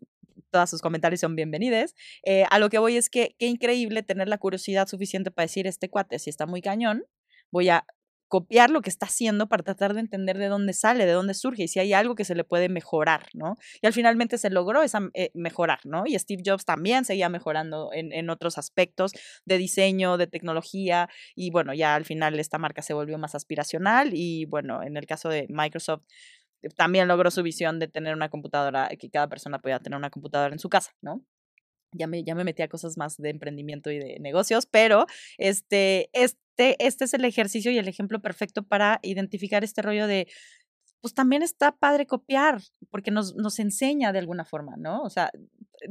[0.50, 1.94] todos sus comentarios son bienvenidos.
[2.24, 5.66] Eh, a lo que voy es que qué increíble tener la curiosidad suficiente para decir
[5.66, 7.04] este cuate, si está muy cañón,
[7.50, 7.86] voy a
[8.28, 11.64] copiar lo que está haciendo para tratar de entender de dónde sale, de dónde surge
[11.64, 13.56] y si hay algo que se le puede mejorar, ¿no?
[13.80, 16.04] Y al finalmente se logró esa, eh, mejorar, ¿no?
[16.06, 19.12] Y Steve Jobs también seguía mejorando en, en, otros aspectos
[19.44, 24.10] de diseño, de tecnología y bueno, ya al final esta marca se volvió más aspiracional
[24.12, 26.02] y bueno, en el caso de Microsoft
[26.76, 30.52] también logró su visión de tener una computadora, que cada persona pueda tener una computadora
[30.52, 31.24] en su casa, ¿no?
[31.92, 35.06] Ya me, ya me metí a cosas más de emprendimiento y de negocios, pero
[35.38, 40.26] este, este, este es el ejercicio y el ejemplo perfecto para identificar este rollo de,
[41.00, 45.02] pues también está padre copiar, porque nos, nos enseña de alguna forma, ¿no?
[45.02, 45.30] O sea,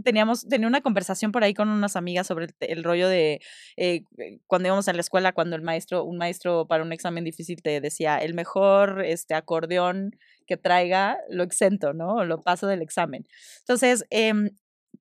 [0.04, 3.41] teníamos, tenía una conversación por ahí con unas amigas sobre el, rollo de
[3.78, 4.04] eh,
[4.48, 7.82] cuando íbamos a la escuela, cuando el maestro, un maestro para un examen difícil te
[7.82, 10.15] decía, el mejor este, acordeón
[10.48, 12.24] que traiga lo exento, ¿no?
[12.26, 13.26] Lo paso del examen.
[13.62, 14.34] Entonces, eh,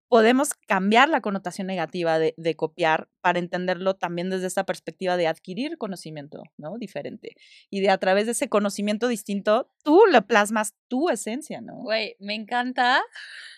[0.08, 5.26] podemos cambiar la connotación negativa de, de, copiar para entenderlo también desde esta perspectiva de
[5.26, 6.76] adquirir conocimiento, ¿no?
[6.78, 7.34] Diferente.
[7.70, 11.76] Y de a través de ese conocimiento distinto, tú le plasmas tu esencia, ¿no?
[11.82, 13.02] Güey, me encanta.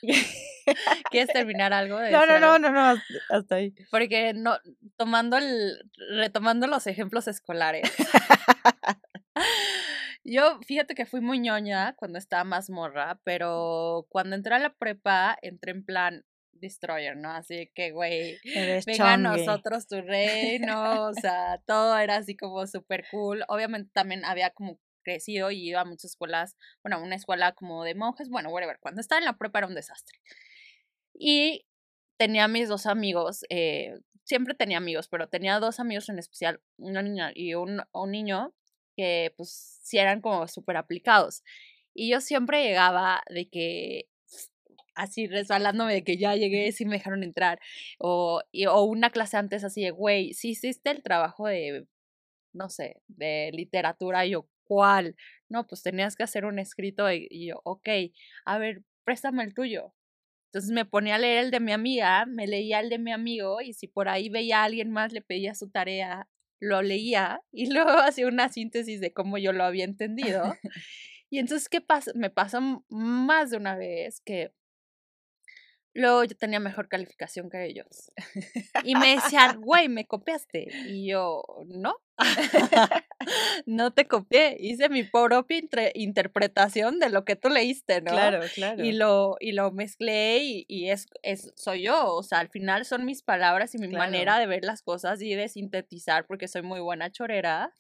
[1.11, 1.99] ¿Quieres terminar algo?
[1.99, 3.75] De no, no, no, no, no, hasta ahí.
[3.91, 4.57] Porque no,
[4.97, 7.83] tomando el, retomando los ejemplos escolares.
[10.25, 14.75] Yo, fíjate que fui muy ñoña cuando estaba más morra, pero cuando entré a la
[14.75, 16.25] prepa, entré en plan
[16.61, 17.31] destroyer, ¿no?
[17.31, 18.39] Así que, güey,
[18.87, 23.45] venga a nosotros tu reino, o sea, todo era así como súper cool.
[23.49, 27.95] Obviamente también había como crecido y iba a muchas escuelas, bueno, una escuela como de
[27.95, 28.79] monjes, bueno, whatever.
[28.81, 30.19] Cuando estaba en la prepa era un desastre.
[31.15, 31.65] Y
[32.19, 37.03] tenía mis dos amigos, eh, siempre tenía amigos, pero tenía dos amigos en especial, una
[37.03, 38.55] niña y un, un niño
[38.97, 41.43] que pues sí eran como súper aplicados.
[41.95, 44.09] Y yo siempre llegaba de que
[44.97, 47.61] así resbalándome de que ya llegué, sí me dejaron entrar.
[47.99, 51.87] O, o una clase antes así de, güey, sí hiciste el trabajo de,
[52.53, 54.27] no sé, de literatura.
[54.27, 55.17] Y yo, ¿cuál?
[55.49, 57.89] No, pues tenías que hacer un escrito y, yo, ok,
[58.45, 59.95] a ver, préstame el tuyo.
[60.53, 63.61] Entonces me ponía a leer el de mi amiga, me leía el de mi amigo
[63.61, 66.29] y si por ahí veía a alguien más, le pedía su tarea
[66.61, 70.55] lo leía y luego hacía una síntesis de cómo yo lo había entendido.
[71.31, 72.13] y entonces, ¿qué pasa?
[72.15, 74.53] Me pasó más de una vez que
[75.97, 78.13] luego yo tenía mejor calificación que ellos.
[78.85, 80.69] Y me decían, güey, me copiaste.
[80.87, 81.97] Y yo, no.
[83.67, 85.61] no te copié, hice mi propia
[85.95, 88.13] interpretación de lo que tú leíste, ¿no?
[88.13, 88.83] Claro, claro.
[88.83, 93.05] Y lo, y lo mezclé y, es, es, soy yo, o sea, al final son
[93.05, 96.81] mis palabras y mi manera de ver las cosas y de sintetizar porque soy muy
[96.81, 97.75] buena chorera.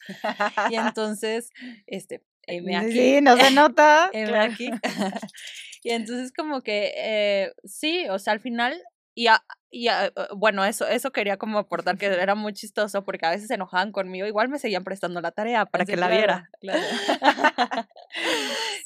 [0.71, 1.51] y entonces,
[1.87, 2.93] este, aquí.
[2.93, 4.11] Sí, no se nota.
[4.41, 4.71] aquí.
[5.83, 8.83] y entonces como que, eh, sí, o sea, al final
[9.19, 9.29] y,
[9.71, 13.49] y eh, bueno, eso, eso quería como aportar que era muy chistoso porque a veces
[13.49, 16.51] se enojaban conmigo, igual me seguían prestando la tarea para que la viera.
[16.61, 16.83] Claro.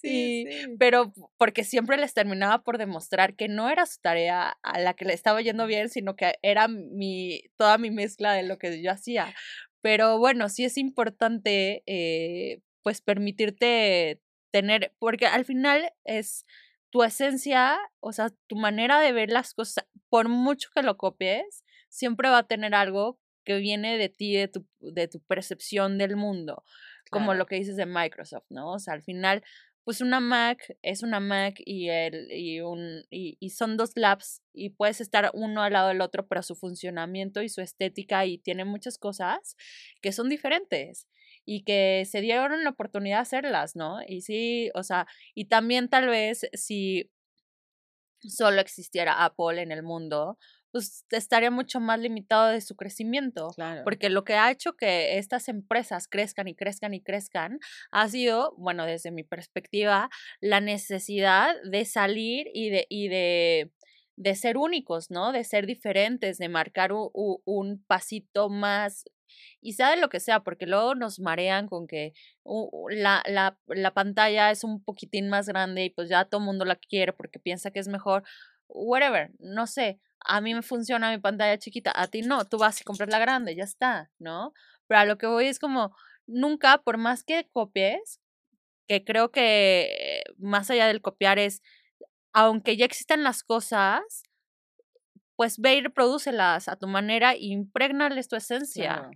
[0.01, 0.46] sí,
[0.79, 5.05] Pero porque siempre les terminaba por demostrar que no era su tarea a la que
[5.05, 8.92] le estaba yendo bien, sino que era mi, toda mi mezcla de lo que yo
[8.92, 9.35] hacía.
[9.81, 16.47] Pero bueno, sí es importante eh, pues permitirte tener, porque al final es
[16.90, 21.64] tu esencia, o sea, tu manera de ver las cosas, por mucho que lo copies,
[21.88, 26.16] siempre va a tener algo que viene de ti, de tu, de tu percepción del
[26.16, 26.64] mundo,
[27.11, 28.73] como lo que dices de Microsoft, ¿no?
[28.73, 29.43] O sea, al final,
[29.85, 34.43] pues una Mac es una Mac y, el, y, un, y, y son dos labs
[34.53, 38.38] y puedes estar uno al lado del otro, pero su funcionamiento y su estética y
[38.38, 39.57] tiene muchas cosas
[40.03, 41.09] que son diferentes
[41.53, 43.99] y que se dieron la oportunidad de hacerlas, ¿no?
[44.07, 47.11] Y sí, o sea, y también tal vez si
[48.21, 50.39] solo existiera Apple en el mundo,
[50.71, 53.49] pues estaría mucho más limitado de su crecimiento.
[53.83, 57.59] Porque lo que ha hecho que estas empresas crezcan y crezcan y crezcan
[57.91, 60.09] ha sido, bueno, desde mi perspectiva,
[60.41, 63.73] la necesidad de salir y de, y de,
[64.15, 65.33] de ser únicos, ¿no?
[65.33, 69.03] De ser diferentes, de marcar un pasito más
[69.61, 72.12] y sea de lo que sea, porque luego nos marean con que
[72.90, 76.64] la, la, la pantalla es un poquitín más grande y pues ya todo el mundo
[76.64, 78.25] la quiere porque piensa que es mejor,
[78.69, 82.81] whatever, no sé, a mí me funciona mi pantalla chiquita, a ti no, tú vas
[82.81, 84.53] y compras la grande, ya está, ¿no?
[84.87, 85.95] Pero a lo que voy es como,
[86.27, 88.21] nunca, por más que copies,
[88.87, 91.62] que creo que más allá del copiar es,
[92.33, 94.23] aunque ya existan las cosas,
[95.40, 99.09] pues ve y reprodúcelas a tu manera y impregnales tu esencia.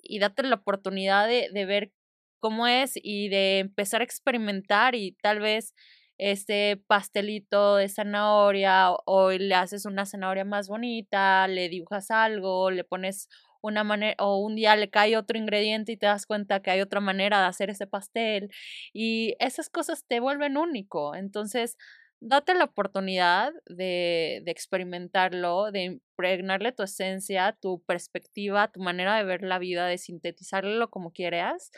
[0.00, 1.90] Y date la oportunidad de, de ver
[2.38, 5.74] cómo es y de empezar a experimentar y tal vez
[6.18, 12.84] este pastelito de zanahoria o, le haces una zanahoria más bonita, le dibujas algo, le
[12.84, 13.28] pones
[13.60, 16.80] una manera o un día le cae otro ingrediente y te das cuenta que hay
[16.80, 18.50] otra manera de hacer ese pastel
[18.92, 21.16] y esas cosas te vuelven único.
[21.16, 21.76] Entonces,
[22.20, 29.24] date la oportunidad de, de experimentarlo, de impregnarle tu esencia, tu perspectiva, tu manera de
[29.24, 31.70] ver la vida, de sintetizarlo como quieras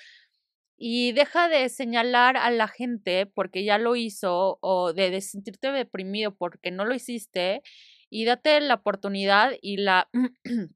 [0.78, 6.34] y deja de señalar a la gente porque ya lo hizo o de, sentirte deprimido
[6.34, 7.62] porque no lo hiciste
[8.08, 10.08] y date la oportunidad y la,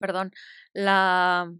[0.00, 0.32] perdón,
[0.72, 1.52] la,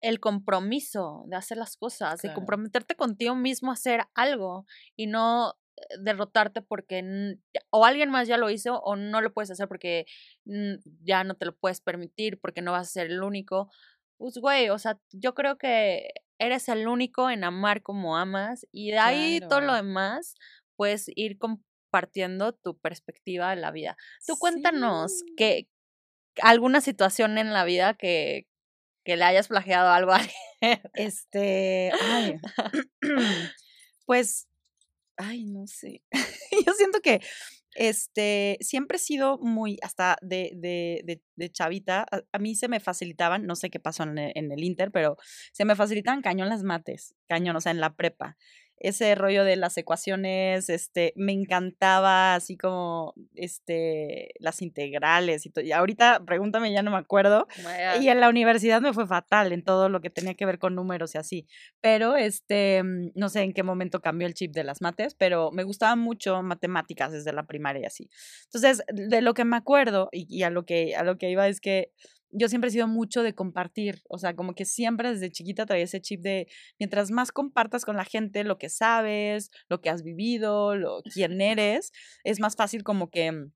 [0.00, 5.54] el compromiso de hacer las cosas, de comprometerte contigo mismo a hacer algo y no
[5.76, 7.36] eh, derrotarte porque
[7.70, 10.06] o alguien más ya lo hizo o no lo puedes hacer porque
[11.02, 13.70] ya no te lo puedes permitir porque no vas a ser el único.
[14.16, 18.90] Pues güey, o sea, yo creo que eres el único en amar como amas y
[18.90, 20.34] de ahí todo lo demás,
[20.76, 23.96] puedes ir compartiendo tu perspectiva de la vida.
[24.26, 25.68] Tú cuéntanos que
[26.40, 28.46] alguna situación en la vida que,
[29.04, 30.80] que le hayas plagiado algo a alguien.
[30.94, 32.38] Este, ay,
[34.06, 34.48] pues,
[35.16, 36.02] ay, no sé.
[36.66, 37.20] yo siento que
[37.76, 43.46] este, siempre he sido muy, hasta de, de, de, chavita, a, mí se me facilitaban,
[43.46, 45.16] no sé qué pasó en el, en el Inter, pero
[45.52, 48.36] se me facilitaban cañón las mates, cañón, o sea, en la prepa
[48.80, 55.64] ese rollo de las ecuaciones, este, me encantaba así como, este, las integrales y todo.
[55.64, 57.46] Y ahorita, pregúntame, ya no me acuerdo.
[58.00, 60.74] Y en la universidad me fue fatal en todo lo que tenía que ver con
[60.74, 61.46] números y así.
[61.82, 65.50] Pero, este, mm, no sé en qué momento cambió el chip de las mates, pero
[65.52, 68.10] me gustaba mucho matemáticas desde la primaria y así.
[68.46, 71.46] Entonces, de lo que me acuerdo y, y a, lo que, a lo que iba
[71.48, 71.92] es que
[72.32, 75.84] yo siempre he sido mucho de compartir, o sea, como que siempre desde chiquita traía
[75.84, 80.02] ese chip de mientras más compartas con la gente lo que sabes, lo que has
[80.02, 81.92] vivido, lo quién eres,
[82.24, 83.52] es más fácil como que mm,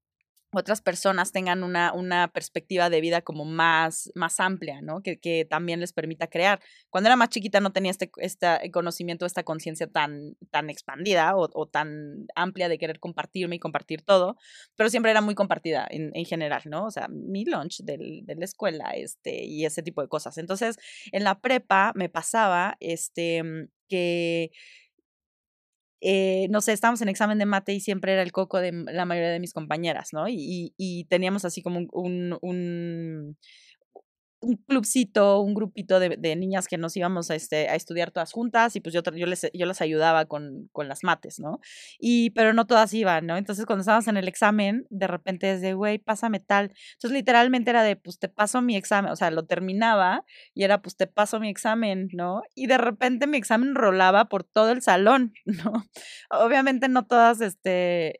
[0.54, 5.02] otras personas tengan una, una perspectiva de vida como más, más amplia, ¿no?
[5.02, 6.60] Que, que también les permita crear.
[6.90, 11.48] Cuando era más chiquita no tenía este, este conocimiento, esta conciencia tan, tan expandida o,
[11.52, 14.36] o, tan amplia de querer compartirme y compartir todo,
[14.76, 16.86] pero siempre era muy compartida en, en general, ¿no?
[16.86, 20.38] O sea, mi lunch del, de la escuela este, y ese tipo de cosas.
[20.38, 20.78] Entonces,
[21.12, 23.42] en la prepa me pasaba este,
[23.88, 24.50] que
[26.06, 29.06] eh, no sé, estábamos en examen de mate y siempre era el coco de la
[29.06, 30.26] mayoría de mis compañeras, ¿no?
[30.28, 33.38] Y, teníamos así como un,
[34.44, 38.76] un clubcito, un grupito de, niñas que nos íbamos a, este, a estudiar todas juntas
[38.76, 41.60] y pues yo, yo, les, yo las ayudaba con, con las mates, ¿no?
[41.98, 43.36] Y, pero no todas iban, ¿no?
[43.36, 46.72] Entonces cuando estábamos en el examen, de repente es de, güey, pásame tal.
[46.94, 50.82] Entonces literalmente era de, pues te paso mi examen, o sea, lo terminaba y era,
[50.82, 52.42] pues te paso mi examen, ¿no?
[52.54, 55.72] Y de repente mi examen rolaba por todo el salón, ¿no?
[56.30, 58.18] Obviamente no todas, este,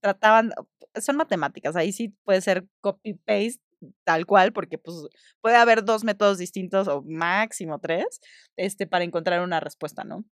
[0.00, 0.52] trataban,
[1.00, 3.64] son matemáticas, ahí sí puede ser copy-paste
[4.04, 4.96] tal cual, porque pues
[5.40, 8.20] puede haber dos métodos distintos o máximo tres,
[8.56, 10.24] este, para encontrar una respuesta, ¿no?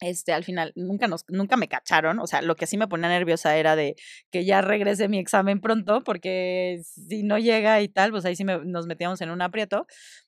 [0.00, 3.10] Este, al final, nunca nos, nunca me cacharon, o sea, lo que sí me ponía
[3.10, 3.96] nerviosa era de
[4.30, 8.44] que ya regrese mi examen pronto, porque si no llega y tal, pues ahí sí
[8.44, 9.86] nos metíamos en un aprieto,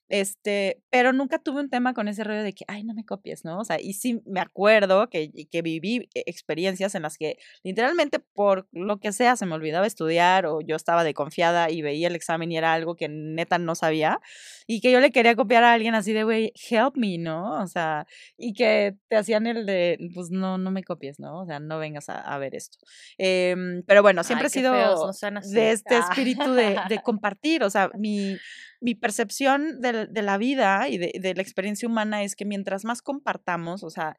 [0.09, 3.45] este, pero nunca tuve un tema con ese rollo de que, ay, no me copies,
[3.45, 3.59] ¿no?
[3.59, 8.19] O sea, y sí me acuerdo que, que viví e, experiencias en las que literalmente
[8.19, 12.07] por lo que sea se me olvidaba estudiar o yo estaba de confiada y veía
[12.07, 14.19] el examen y era algo que neta no sabía
[14.67, 17.61] y que yo le quería copiar a alguien así de, güey, help me, ¿no?
[17.61, 18.05] O sea,
[18.37, 21.41] y que te hacían el de, pues no, no me copies, ¿no?
[21.41, 22.77] O sea, no vengas a, a ver esto.
[23.17, 23.55] Eh,
[23.87, 28.37] pero bueno, siempre he sido de este espíritu de, de compartir, o sea, mi
[28.83, 33.81] mi percepción de, la vida y de, la experiencia humana es que mientras más compartamos,
[33.81, 34.17] o sea,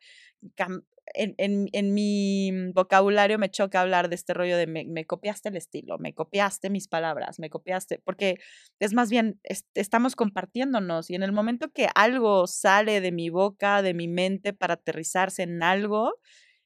[1.13, 5.99] en, mi vocabulario me choca hablar de este rollo de me, me, copiaste el estilo,
[5.99, 8.39] me copiaste mis palabras, me copiaste, porque
[8.81, 9.39] es más bien,
[9.75, 14.55] estamos compartiéndonos y en el momento que algo sale de mi boca, de mi mente
[14.55, 16.15] para aterrizarse en algo,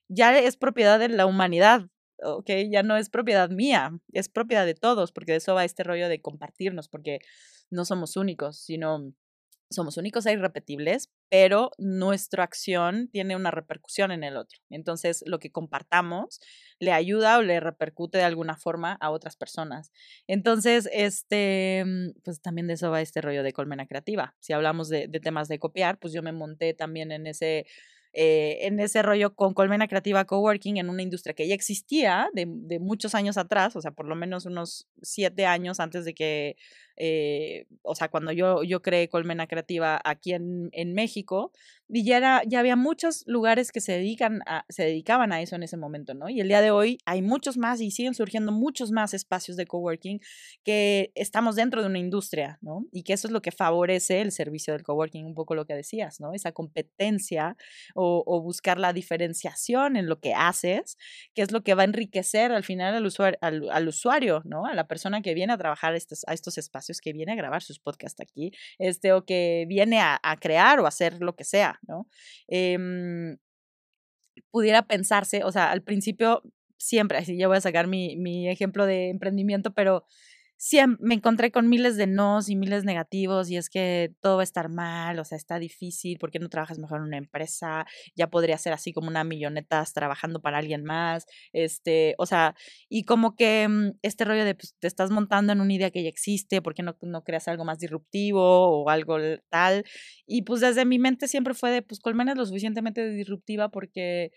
[0.07, 1.89] ya es propiedad de la humanidad,
[2.23, 5.85] ok, ya no es propiedad mía, es propiedad de todos, porque de eso va este
[5.85, 7.21] rollo de compartirnos, porque
[7.71, 9.13] no somos únicos, sino
[9.71, 14.61] somos únicos e irrepetibles, pero nuestra acción tiene una repercusión en el otro.
[14.71, 16.41] Entonces, lo que compartamos
[16.79, 19.93] le ayuda o le repercute de alguna forma a otras personas.
[20.27, 24.35] Entonces, este, mm, pues también de eso va este rollo de colmena creativa.
[24.41, 27.67] Si hablamos de, de temas de copiar, pues yo me monté también en ese
[28.21, 32.47] eh, en ese rollo con Colmena Creativa Coworking en una industria que ya existía de,
[32.49, 36.57] de, muchos años atrás, o sea, por lo menos unos siete años antes de que
[36.99, 41.53] eh, o sea, cuando yo, yo creé Colmena Creativa aquí en, en México,
[41.91, 45.57] y ya, era, ya había muchos lugares que se, dedican a, se dedicaban a eso
[45.57, 46.29] en ese momento, ¿no?
[46.29, 49.67] Y el día de hoy hay muchos más y siguen surgiendo muchos más espacios de
[49.67, 50.21] coworking
[50.65, 52.85] que estamos dentro de una industria, ¿no?
[52.93, 55.75] Y que eso es lo que favorece el servicio del coworking, un poco lo que
[55.75, 56.35] decías, ¿no?
[56.35, 57.57] Esa competencia
[57.95, 60.99] o, o buscar la diferenciación en lo que haces,
[61.35, 64.67] que es lo que va a enriquecer al final al usuario, al, al usuario ¿no?
[64.67, 67.63] A la persona que viene a trabajar estos, a estos espacios que viene a grabar
[67.63, 71.79] sus podcasts aquí, este, o que viene a, a crear o hacer lo que sea,
[71.87, 72.09] ¿no?
[72.49, 73.37] Eh,
[74.51, 76.43] pudiera pensarse, o sea, al principio
[76.79, 80.05] siempre, así ya voy a sacar mi, mi ejemplo de emprendimiento, pero
[80.59, 84.43] siempre me encontré con miles de nos y miles negativos y es que todo va
[84.43, 87.87] a estar mal, o sea, está difícil, ¿por qué no trabajas mejor en una empresa?
[88.17, 92.55] Ya podría ser así como una millonetas trabajando para alguien más, este, o sea,
[92.89, 96.03] y como que mm, este rollo de pues, te estás montando en una idea que
[96.03, 99.17] ya existe, ¿por qué no, no creas algo más disruptivo o algo
[99.51, 99.85] tal?
[100.27, 104.33] Y pues desde mi mente siempre fue de, pues Colmena es lo suficientemente disruptiva porque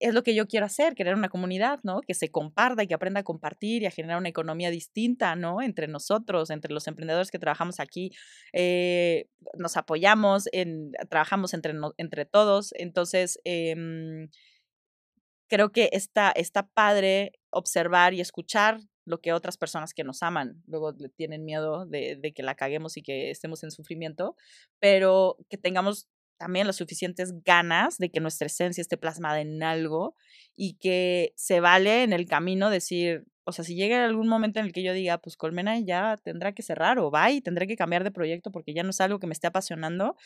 [0.00, 2.00] es lo que yo quiero hacer, crear una comunidad, ¿no?
[2.00, 5.62] Que se comparta y que aprenda a compartir y a generar una economía distinta, ¿no?
[5.62, 8.10] Entre nosotros, entre los emprendedores que trabajamos aquí,
[8.52, 9.28] eh,
[9.58, 12.72] nos apoyamos, en, trabajamos entre, entre todos.
[12.76, 14.28] Entonces, eh,
[15.48, 20.62] creo que está, está padre observar y escuchar lo que otras personas que nos aman
[20.66, 24.34] luego tienen miedo de, de que la caguemos y que estemos en sufrimiento,
[24.80, 30.14] pero que tengamos también las suficientes ganas de que nuestra esencia esté plasmada en algo
[30.54, 34.66] y que se vale en el camino decir, o sea, si llega algún momento en
[34.66, 37.76] el que yo diga, pues Colmena ya tendrá que cerrar o va y tendré que
[37.76, 40.16] cambiar de proyecto porque ya no es algo que me esté apasionando,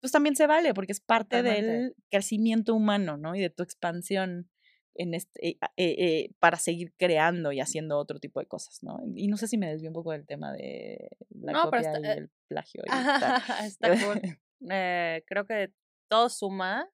[0.00, 3.34] pues también se vale porque es parte del crecimiento humano, ¿no?
[3.34, 4.50] Y de tu expansión
[4.96, 9.00] en este, eh, eh, para seguir creando y haciendo otro tipo de cosas, ¿no?
[9.14, 12.00] Y no sé si me desvío un poco del tema de la no, copia está,
[12.00, 12.82] y el plagio.
[12.86, 12.90] Y
[13.66, 14.38] está cool.
[14.70, 15.72] Eh, creo que
[16.08, 16.88] todo suma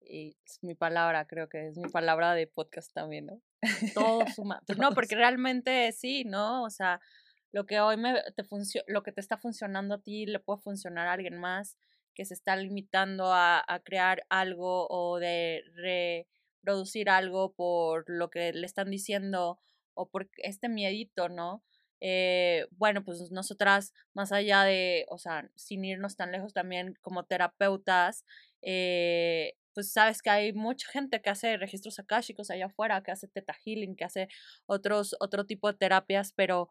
[0.00, 3.40] y es mi palabra, creo que es mi palabra de podcast también, ¿no?
[3.94, 4.60] Todo suma.
[4.78, 6.64] no, porque realmente sí, ¿no?
[6.64, 7.00] O sea,
[7.52, 8.44] lo que hoy me te
[8.86, 11.76] lo que te está funcionando a ti le puede funcionar a alguien más
[12.14, 18.52] que se está limitando a, a crear algo o de reproducir algo por lo que
[18.52, 19.58] le están diciendo
[19.94, 21.62] o por este miedito, ¿no?
[22.04, 27.24] Eh, bueno, pues nosotras, más allá de, o sea, sin irnos tan lejos también como
[27.24, 28.24] terapeutas,
[28.60, 33.28] eh, pues sabes que hay mucha gente que hace registros akáshicos allá afuera, que hace
[33.28, 34.28] teta healing, que hace
[34.66, 36.70] otros, otro tipo de terapias, pero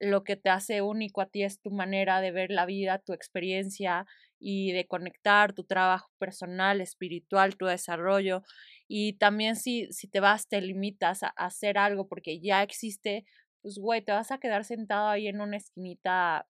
[0.00, 3.12] lo que te hace único a ti es tu manera de ver la vida, tu
[3.14, 4.06] experiencia
[4.38, 8.42] y de conectar tu trabajo personal, espiritual, tu desarrollo.
[8.88, 13.24] Y también si, si te vas, te limitas a hacer algo porque ya existe
[13.66, 16.46] pues güey, te vas a quedar sentado ahí en una esquinita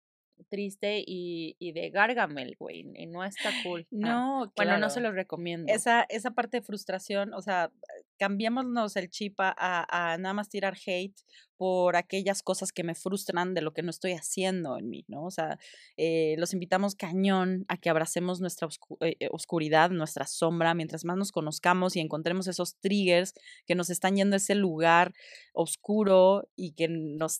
[0.50, 3.88] triste y, y de Gargamel, güey, y no está cool.
[3.92, 5.72] No, Bueno, no se los recomiendo.
[5.72, 7.72] Esa, esa parte de frustración, o sea,
[8.18, 11.16] cambiémonos el chip a, a, nada más tirar hate
[11.58, 15.24] por aquellas cosas que me frustran de lo que no estoy haciendo en mí, ¿no?
[15.24, 15.58] O sea,
[15.96, 18.68] eh, los invitamos cañón a que abracemos nuestra
[19.02, 23.34] eh, eh, oscuridad, nuestra sombra, mientras más nos conozcamos y encontremos esos triggers
[23.66, 25.14] que nos están yendo a ese lugar
[25.54, 27.40] oscuro y que nos,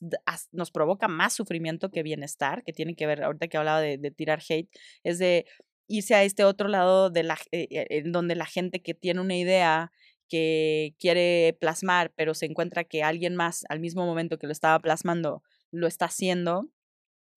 [0.52, 4.12] nos provoca más sufrimiento que bienestar, que tiene que ver, ahorita que hablaba de, de
[4.12, 4.70] tirar hate,
[5.04, 5.46] es de
[5.88, 9.92] irse a este otro lado de la, en donde la gente que tiene una idea
[10.30, 14.80] que quiere plasmar, pero se encuentra que alguien más al mismo momento que lo estaba
[14.80, 16.70] plasmando lo está haciendo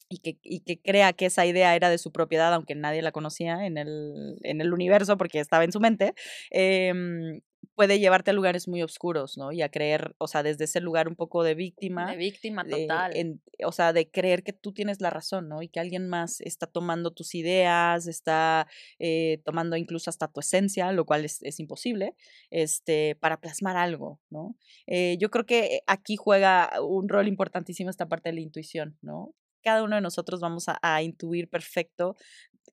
[0.08, 3.12] y que, y que crea que esa idea era de su propiedad, aunque nadie la
[3.12, 6.14] conocía en el, en el universo porque estaba en su mente,
[6.50, 6.94] eh,
[7.74, 9.52] puede llevarte a lugares muy oscuros, ¿no?
[9.52, 12.10] Y a creer, o sea, desde ese lugar un poco de víctima.
[12.10, 13.16] De víctima total.
[13.16, 15.62] en, o sea, de creer que tú tienes la razón, ¿no?
[15.62, 18.66] Y que alguien más está tomando tus ideas, está
[18.98, 22.14] eh, tomando incluso hasta tu esencia, lo cual es, es imposible,
[22.50, 24.56] este, para plasmar algo, ¿no?
[24.86, 29.34] Eh, yo creo que aquí juega un rol importantísimo esta parte de la intuición, ¿no?
[29.62, 32.16] cada uno de nosotros vamos a, a, intuir perfecto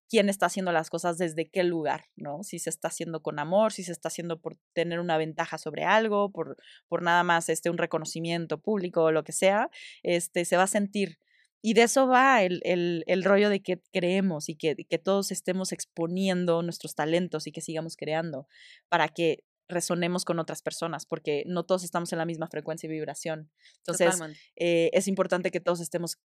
[0.09, 2.43] quién está haciendo las cosas desde qué lugar, ¿no?
[2.43, 5.83] Si se está haciendo con amor, si se está haciendo por tener una ventaja sobre
[5.83, 9.69] algo, por, por nada más este, un reconocimiento público o lo que sea,
[10.03, 11.19] este, se va a sentir.
[11.61, 15.31] Y de eso va el, el, el rollo de que creemos y que, que todos
[15.31, 18.47] estemos exponiendo nuestros talentos y que sigamos creando
[18.87, 22.91] para que resonemos con otras personas, porque no todos estamos en la misma frecuencia y
[22.91, 23.51] vibración.
[23.77, 24.19] Entonces,
[24.55, 26.19] eh, es importante que todos estemos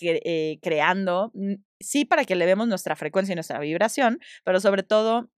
[0.00, 1.32] eh, creando,
[1.80, 5.30] sí para que le vemos nuestra frecuencia y nuestra vibración, pero sobre todo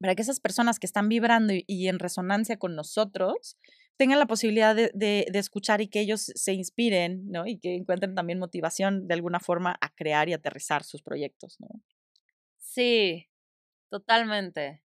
[0.00, 3.58] para que esas personas que están vibrando y, en resonancia con nosotros
[3.96, 7.46] tengan la posibilidad de, de, escuchar y que ellos se inspiren, ¿no?
[7.46, 11.68] Y que encuentren también motivación de alguna forma a crear y aterrizar sus proyectos, ¿no?
[12.56, 13.28] Sí,
[13.90, 14.82] totalmente.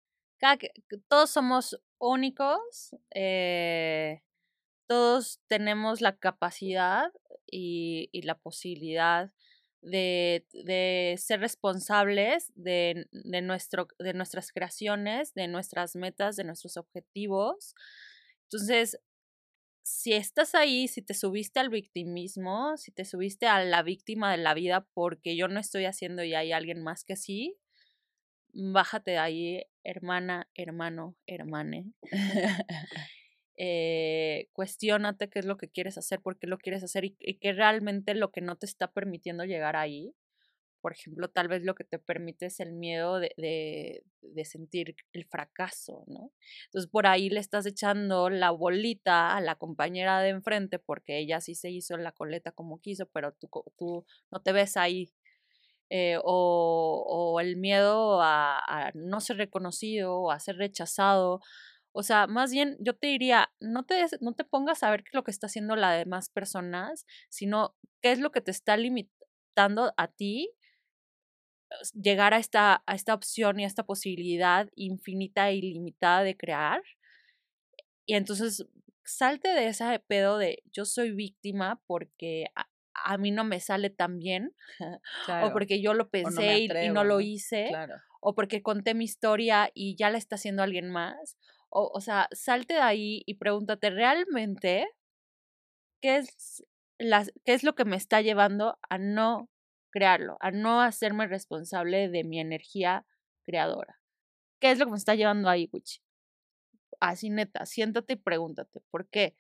[1.09, 4.23] todos somos únicos, eh,
[4.87, 7.13] todos tenemos la capacidad
[7.51, 9.33] y, la posibilidad
[9.83, 10.47] de,
[11.19, 13.07] ser responsables de,
[13.43, 17.75] nuestro, de nuestras creaciones, de nuestras metas, de nuestros objetivos.
[18.45, 18.99] Entonces,
[19.83, 24.39] si estás ahí, si te subiste al victimismo, si te subiste a la víctima de
[24.39, 27.57] la vida porque yo no estoy haciendo y hay alguien más que sí,
[28.53, 31.93] bájate de ahí, hermana, hermano, hermane.
[33.63, 37.53] eh, cuestiónate qué es lo que quieres hacer, por qué lo quieres hacer y, qué
[37.53, 40.15] realmente lo que no te está permitiendo llegar ahí.
[40.81, 44.03] Por ejemplo, tal vez lo que te permite es el miedo de,
[44.45, 46.33] sentir el fracaso, ¿no?
[46.69, 51.43] Entonces por ahí le estás echando la bolita a la compañera de enfrente porque ella
[51.43, 55.13] sí se hizo la coleta como quiso, pero tú, no te ves ahí
[55.91, 61.43] eh, o, o, el miedo a, a, no ser reconocido o a ser rechazado
[61.93, 65.11] o sea, más bien yo te diría, no te, no te pongas a ver qué
[65.11, 68.77] es lo que está haciendo las demás personas, sino qué es lo que te está
[68.77, 70.51] limitando a ti
[71.95, 76.83] llegar a esta, a esta opción y a esta posibilidad infinita e ilimitada de crear.
[78.07, 78.67] Y entonces
[79.05, 82.47] salte de ese pedo de yo soy víctima porque
[82.95, 84.55] a, mí no me sale tan bien,
[85.43, 87.71] o porque yo lo pensé y, no lo hice,
[88.21, 91.39] o porque conté mi historia y ya la está haciendo alguien más,
[91.71, 94.89] o, o sea, salte de ahí y pregúntate realmente
[96.03, 96.65] qué es,
[96.99, 99.49] qué es lo que me está llevando a no
[99.91, 103.07] crearlo, a no hacerme responsable de mi energía
[103.45, 104.01] creadora.
[104.61, 106.01] ¿Qué es lo que me está llevando ahí, Wichi?
[107.01, 109.35] Así neta, siéntate y pregúntate, ¿por qué?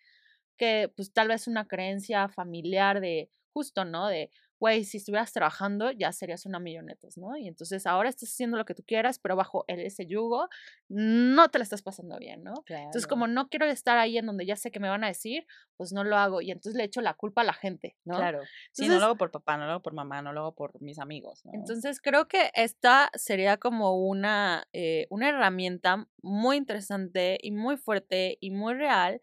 [0.56, 4.08] Que pues tal vez una creencia familiar de justo, ¿no?
[4.08, 4.30] De,
[4.61, 7.36] güey, si estuvieras trabajando ya serías una millonetas, ¿no?
[7.36, 10.48] Y entonces ahora estás haciendo lo que tú quieras, pero bajo ese yugo
[10.88, 12.62] no te la estás pasando bien, ¿no?
[12.68, 15.46] Entonces como no quiero estar ahí en donde ya sé que me van a decir,
[15.78, 18.16] pues no lo hago y entonces le echo la culpa a la gente, ¿no?
[18.16, 18.42] Claro.
[18.72, 20.80] sí, no lo hago por papá, no lo hago por mamá, no lo hago por
[20.82, 21.52] mis amigos, ¿no?
[21.54, 28.36] Entonces creo que esta sería como una, eh, una herramienta muy interesante y muy fuerte
[28.40, 29.22] y muy real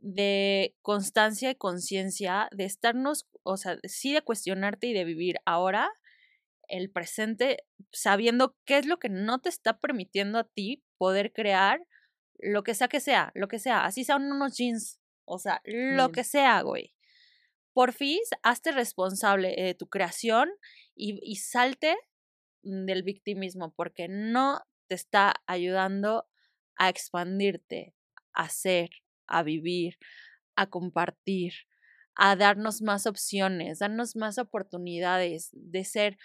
[0.00, 5.90] de constancia y conciencia, de estarnos, o sea, sí de cuestionarte y de vivir ahora
[6.68, 7.58] el presente,
[7.92, 11.80] sabiendo qué es lo que no te está permitiendo a ti poder crear
[12.38, 16.12] lo que sea que sea, lo que sea, así sean unos jeans, o sea, lo
[16.12, 16.94] que sea, güey.
[17.92, 20.50] fin, hazte responsable de tu creación
[20.94, 21.96] y, y salte
[22.62, 26.26] del victimismo, porque no te está ayudando
[26.76, 27.94] a expandirte,
[28.32, 28.90] a ser,
[29.26, 29.98] a vivir,
[30.56, 31.52] a compartir,
[32.16, 36.16] a darnos más opciones, darnos más oportunidades de ser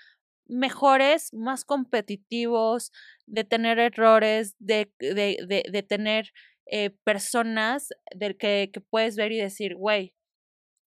[0.47, 2.91] mejores, más competitivos,
[3.25, 6.31] de tener errores, de, de, de, tener
[6.65, 10.13] eh, personas del que, que, puedes ver y decir, güey,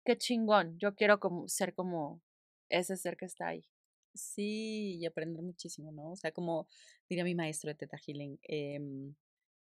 [0.05, 2.21] qué chingón, yo quiero como, ser como
[2.69, 3.65] ese ser que está ahí.
[4.13, 6.11] Sí, y aprender muchísimo, ¿no?
[6.11, 6.67] O sea, como
[7.09, 9.15] diría mi maestro de Teta Healing, em,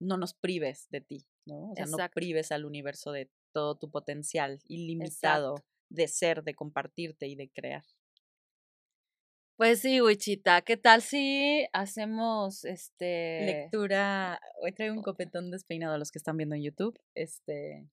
[0.00, 1.70] no nos prives de ti, ¿no?
[1.70, 5.56] O sea, no prives al universo de todo tu potencial ilimitado
[5.88, 7.84] de ser, de compartirte y de crear.
[9.56, 14.40] Pues sí, Wichita, ¿qué tal si hacemos este lectura?
[14.62, 16.98] Hoy traigo un copetón despeinado a los que están viendo en YouTube.
[17.14, 17.86] Este.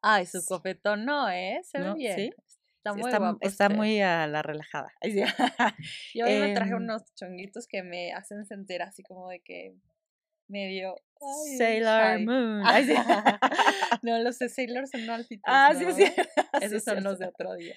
[0.00, 1.60] Ay, su copetón no, ¿eh?
[1.62, 2.16] Se ve bien.
[2.16, 2.30] ¿Sí?
[2.78, 4.92] Está muy está, está muy a la relajada.
[6.14, 9.74] Yo hoy me traje em unos chonguitos que me hacen sentir así como de que
[10.48, 10.94] medio
[11.58, 12.62] Sailor Moon.
[14.02, 16.12] no, los de Sailor son no Ah, sí, sí.
[16.60, 17.76] Esos son los de otro día.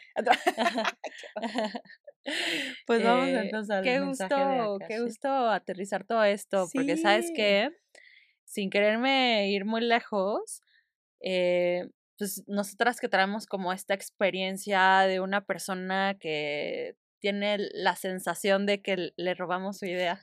[2.85, 7.71] pues vamos eh, entonces al qué gusto, qué gusto aterrizar todo esto, porque sabes que
[8.45, 10.61] sin quererme ir muy lejos,
[11.21, 11.87] eh,
[12.17, 18.81] pues nosotras que traemos como esta experiencia de una persona que tiene la sensación de
[18.81, 20.21] que le robamos su idea.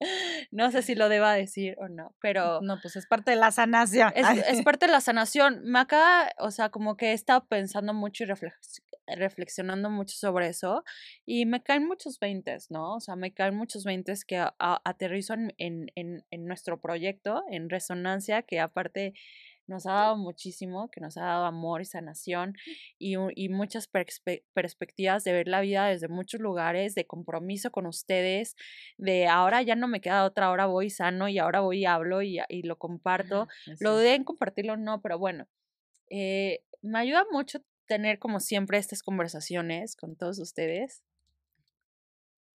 [0.50, 2.60] No sé si lo deba decir o no, pero...
[2.62, 4.12] No, pues es parte de la sanación.
[4.14, 5.62] Es, es parte de la sanación.
[5.64, 8.26] Me acaba, o sea, como que he estado pensando mucho y
[9.16, 10.84] reflexionando mucho sobre eso
[11.26, 12.96] y me caen muchos veintes, ¿no?
[12.96, 18.42] O sea, me caen muchos veintes que aterrizo en, en, en nuestro proyecto, en Resonancia,
[18.42, 19.14] que aparte
[19.68, 22.54] nos ha dado muchísimo, que nos ha dado amor y sanación
[22.98, 28.56] y, y muchas perspectivas de ver la vida desde muchos lugares, de compromiso con ustedes,
[28.96, 32.22] de ahora ya no me queda otra, hora voy sano y ahora voy y hablo
[32.22, 33.46] y, y lo comparto.
[33.78, 35.46] Lo deben compartirlo no, pero bueno,
[36.10, 41.02] eh, me ayuda mucho tener como siempre estas conversaciones con todos ustedes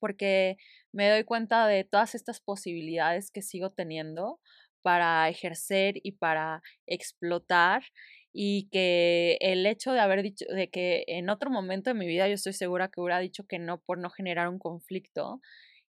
[0.03, 0.57] porque
[0.91, 4.41] me doy cuenta de todas estas posibilidades que sigo teniendo
[4.83, 7.83] para ejercer y para explotar
[8.31, 12.27] y que el hecho de haber dicho, de que en otro momento de mi vida
[12.27, 15.39] yo estoy segura que hubiera dicho que no por no generar un conflicto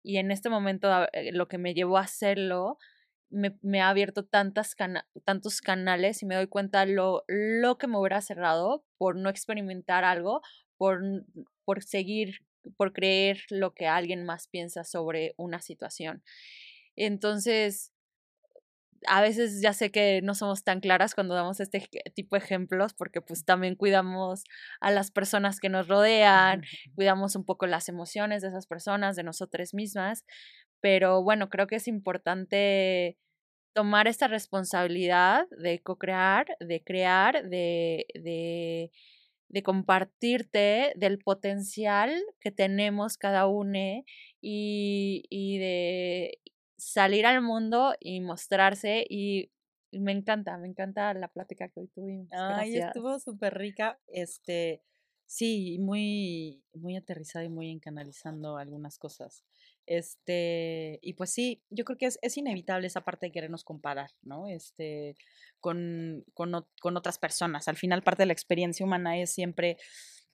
[0.04, 2.78] y en este momento eh, lo que me llevó a hacerlo
[3.30, 4.76] me, ha abierto tantas
[5.26, 10.04] tantos canales y me doy cuenta lo, lo que me hubiera cerrado por no experimentar
[10.04, 10.42] algo,
[10.78, 11.02] por,
[11.66, 12.46] por seguir,
[12.78, 16.24] por creer lo que alguien más piensa sobre una situación.
[16.96, 17.93] Entonces,
[19.08, 22.94] a veces ya sé que no somos tan claras cuando damos este tipo de ejemplos
[22.94, 24.44] porque pues también cuidamos
[24.82, 26.62] a las personas que nos rodean,
[26.96, 30.26] cuidamos un poco las emociones de esas personas, de nosotras mismas,
[30.82, 33.18] pero bueno, creo que es importante
[33.74, 38.92] tomar esta responsabilidad de co-crear, de crear, de, de,
[39.50, 44.04] de compartirte del potencial que tenemos cada uno
[44.42, 46.40] y, y, de,
[46.84, 49.52] salir al mundo y mostrarse y
[49.92, 52.28] me encanta, me encanta la plática que hoy tuvimos.
[52.32, 54.00] Ay, estuvo súper rica.
[54.08, 54.82] Este,
[55.26, 59.44] sí, muy, muy aterrizada y muy encanalizando algunas cosas.
[59.86, 64.12] Este, y pues sí, yo creo que es, es inevitable esa parte de querernos comparar,
[64.22, 64.48] ¿no?
[64.48, 65.16] Este,
[65.60, 67.68] con, con, con otras personas.
[67.68, 69.78] Al final, parte de la experiencia humana es siempre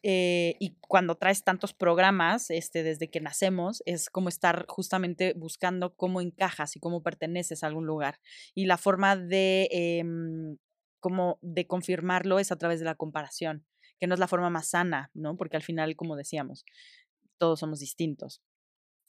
[0.02, 5.94] eh, y cuando traes tantos programas, este, desde que nacemos, es como estar justamente buscando
[5.96, 8.20] cómo encajas y cómo perteneces a algún lugar.
[8.56, 10.58] Y la forma de, em,
[11.00, 13.66] como de confirmarlo es a través de la comparación,
[14.00, 15.36] que no es la forma más sana, ¿no?
[15.38, 16.66] Porque al final, como decíamos,
[17.38, 18.42] todos somos distintos.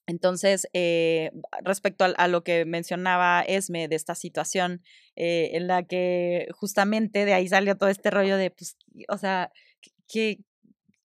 [0.06, 1.30] Entonces, eh,
[1.62, 4.82] respecto a, lo que mencionaba Esme de esta situación
[5.14, 8.76] eh, en la que justamente de ahí salió todo este rollo de, pues,
[9.08, 9.52] o sea,
[10.08, 10.40] ¿qué,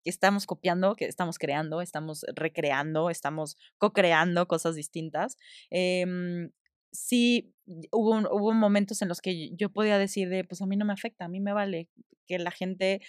[0.06, 5.38] estamos copiando, que estamos creando, estamos recreando, estamos co-creando cosas distintas.
[5.72, 6.06] Eh,
[6.91, 7.53] sí,
[7.91, 10.93] hubo, hubo momentos en los que yo podía decir de, pues a mí no me
[10.93, 11.89] afecta, a mí me vale
[12.28, 13.01] que la gente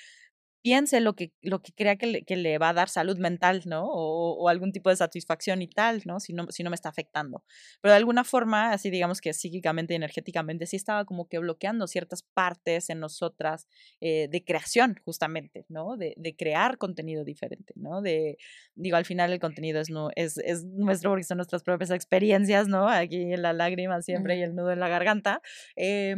[0.66, 3.62] piense lo que, lo que crea que le, que le va a dar salud mental,
[3.66, 3.86] ¿no?
[3.86, 6.18] O, o, algún tipo de satisfacción y tal, ¿no?
[6.18, 6.48] Si, ¿no?
[6.50, 7.44] si no me está afectando.
[7.80, 11.86] Pero de alguna forma, así digamos que psíquicamente y energéticamente, sí estaba como que bloqueando
[11.86, 13.68] ciertas partes en nosotras
[14.00, 15.96] eh, de creación, justamente, ¿no?
[15.96, 18.02] De, de, crear contenido diferente, ¿no?
[18.02, 18.36] De,
[18.74, 22.66] digo, al final el contenido es, no, es, es nuestro porque son nuestras propias experiencias,
[22.66, 22.88] ¿no?
[22.88, 25.42] Aquí en la lágrima siempre y el nudo en la garganta.
[25.76, 26.16] Eh,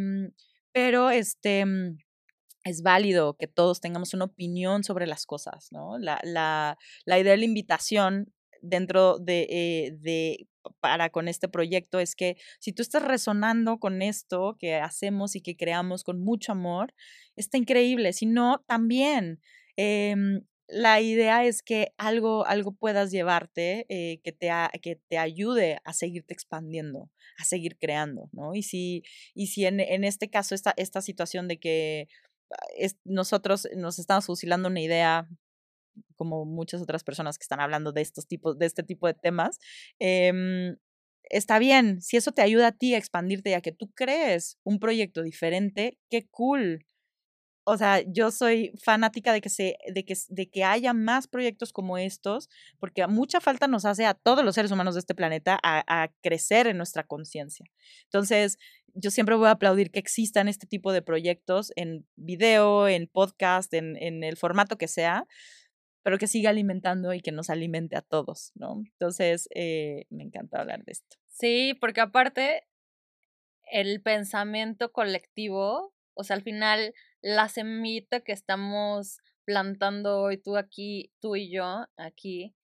[0.72, 1.66] pero, este
[2.64, 5.98] es válido que todos tengamos una opinión sobre las cosas, ¿no?
[5.98, 10.48] La, la, la idea de la invitación dentro de, eh, de,
[10.80, 15.40] para con este proyecto es que si tú estás resonando con esto que hacemos y
[15.40, 16.94] que creamos con mucho amor,
[17.36, 18.12] está increíble.
[18.12, 19.40] Si no, también.
[19.76, 20.14] Eh,
[20.68, 24.50] la idea es que algo, algo puedas llevarte eh, que, te
[24.82, 28.54] que te ayude a seguirte expandiendo, a seguir creando, ¿no?
[28.54, 29.02] Y si,
[29.34, 32.08] y si en, en este caso esta, esta situación de que
[33.04, 35.28] nosotros nos estamos fusilando una idea
[36.16, 39.58] como muchas otras personas que están hablando de estos tipos, de este tipo de temas.
[39.98, 40.76] Eh,
[41.24, 44.58] está bien, si eso te ayuda a ti a expandirte y a que tú crees
[44.64, 46.86] un proyecto diferente, qué cool
[47.70, 51.70] o sea, yo soy fanática de que, se, de, que, de que haya más proyectos
[51.70, 52.48] como estos,
[52.80, 56.66] porque mucha falta nos hace a todos los seres humanos de este planeta a, crecer
[56.66, 57.66] en nuestra conciencia.
[58.04, 58.56] Entonces,
[59.00, 63.72] yo siempre voy a aplaudir que existan este tipo de proyectos en video, en podcast,
[63.74, 65.24] en, en el formato que sea,
[66.02, 68.82] pero que siga alimentando y que nos alimente a todos, ¿no?
[68.92, 71.16] Entonces, eh, me encanta hablar de esto.
[71.26, 72.66] Sí, porque aparte,
[73.70, 81.12] el pensamiento colectivo, o sea, al final la semita que estamos plantando hoy tú aquí,
[81.20, 82.54] tú y yo aquí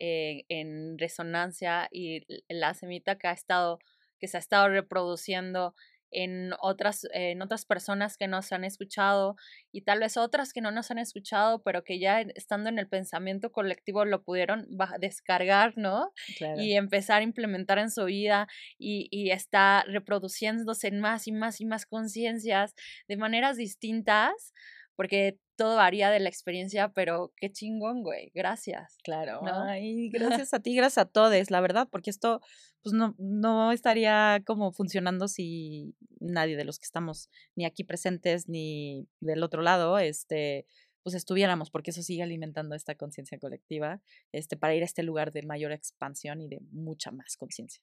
[0.00, 3.78] eh, en resonancia y la semita que ha estado,
[4.18, 5.74] que se ha estado reproduciendo
[6.10, 9.36] en otras, en otras personas que nos han escuchado
[9.72, 12.88] y tal vez otras que no nos han escuchado, pero que ya estando en el
[12.88, 14.66] pensamiento colectivo lo pudieron
[15.00, 16.12] descargar, ¿no?
[16.56, 18.46] Y empezar a implementar en su vida
[18.78, 22.74] y, y está reproduciéndose en más y más y más conciencias
[23.08, 24.54] de maneras distintas,
[24.96, 28.30] porque todo varía de la experiencia, pero qué chingón, güey.
[28.34, 28.98] Gracias.
[29.04, 29.40] Claro.
[29.44, 32.40] Ay, gracias a ti, gracias a todos, la verdad, porque esto
[32.82, 38.48] pues no, no estaría como funcionando si nadie de los que estamos ni aquí presentes
[38.48, 40.66] ni del otro lado, este,
[41.02, 44.00] pues estuviéramos, porque eso sigue alimentando esta conciencia colectiva,
[44.32, 47.82] este, para ir a este lugar de mayor expansión y de mucha más conciencia.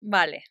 [0.00, 0.44] Vale,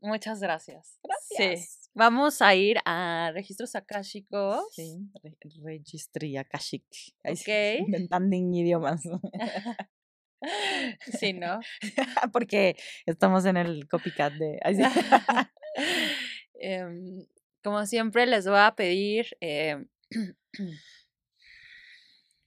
[0.00, 1.00] Muchas gracias.
[1.02, 1.90] Gracias.
[1.94, 4.62] Vamos a ir a registros akáshicos.
[4.72, 5.10] Sí,
[5.62, 6.84] registri akashic.
[7.24, 7.48] Ok.
[7.80, 9.02] Inventando idiomas.
[11.18, 11.58] sí, ¿no?
[12.32, 12.76] Porque
[13.06, 14.60] estamos en el copycat de...
[16.60, 17.24] Em,
[17.62, 19.86] como siempre, les voy a pedir em,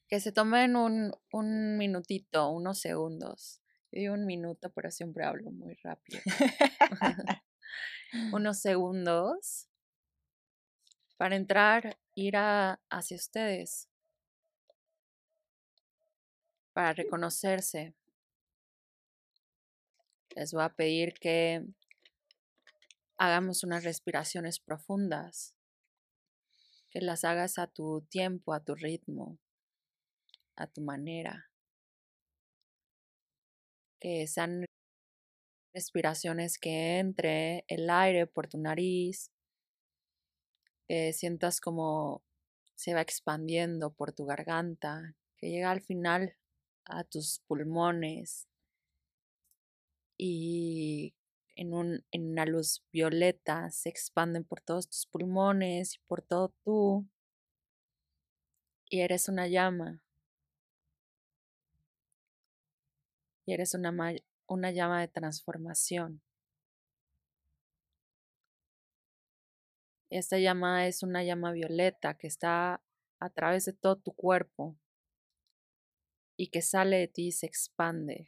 [0.10, 3.61] que se tomen un, un minutito, unos segundos
[3.92, 6.22] yo un minuto, pero siempre hablo muy rápido.
[8.34, 9.68] Unos segundos
[11.18, 13.90] para entrar, ir hacia ustedes,
[16.74, 17.94] para reconocerse.
[20.36, 21.66] Les voy a pedir que
[23.18, 25.54] hagamos unas respiraciones profundas,
[26.90, 29.38] que las hagas a tu tiempo, a tu ritmo,
[30.56, 31.51] a tu manera
[34.02, 34.66] que sean
[35.74, 39.32] respiraciones que entre el aire por tu nariz,
[40.88, 42.24] que sientas como
[42.76, 46.36] se va expandiendo por tu garganta, que llega al final
[46.86, 48.48] a tus pulmones
[50.18, 51.14] y
[51.56, 56.54] en, un, en una luz violeta se expanden por todos tus pulmones y por todo
[56.64, 57.08] tú.
[58.90, 60.04] Y eres una llama
[63.46, 63.94] y eres una,
[64.48, 66.22] una llama de transformación.
[70.10, 72.84] Esta llama es una llama violeta que está
[73.20, 74.78] a través de todo tu cuerpo
[76.36, 78.28] y que sale de ti y se expande.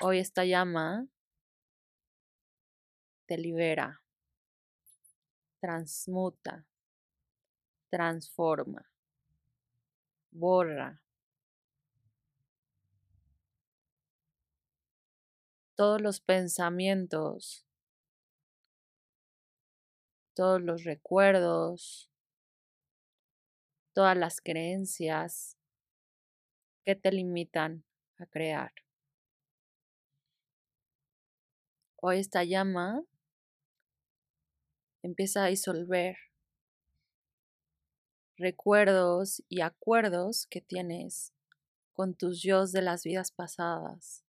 [0.00, 1.06] Hoy esta llama
[3.26, 4.02] te libera,
[5.60, 6.66] transmuta,
[7.90, 8.90] transforma,
[10.30, 11.02] borra,
[15.76, 17.66] todos los pensamientos,
[20.34, 22.10] todos los recuerdos,
[23.94, 25.58] todas las creencias
[26.84, 27.84] que te limitan
[28.18, 28.72] a crear.
[31.96, 33.02] Hoy esta llama
[35.02, 36.16] empieza a disolver
[38.38, 41.32] recuerdos y acuerdos que tienes
[41.92, 44.25] con tus yo de las vidas pasadas.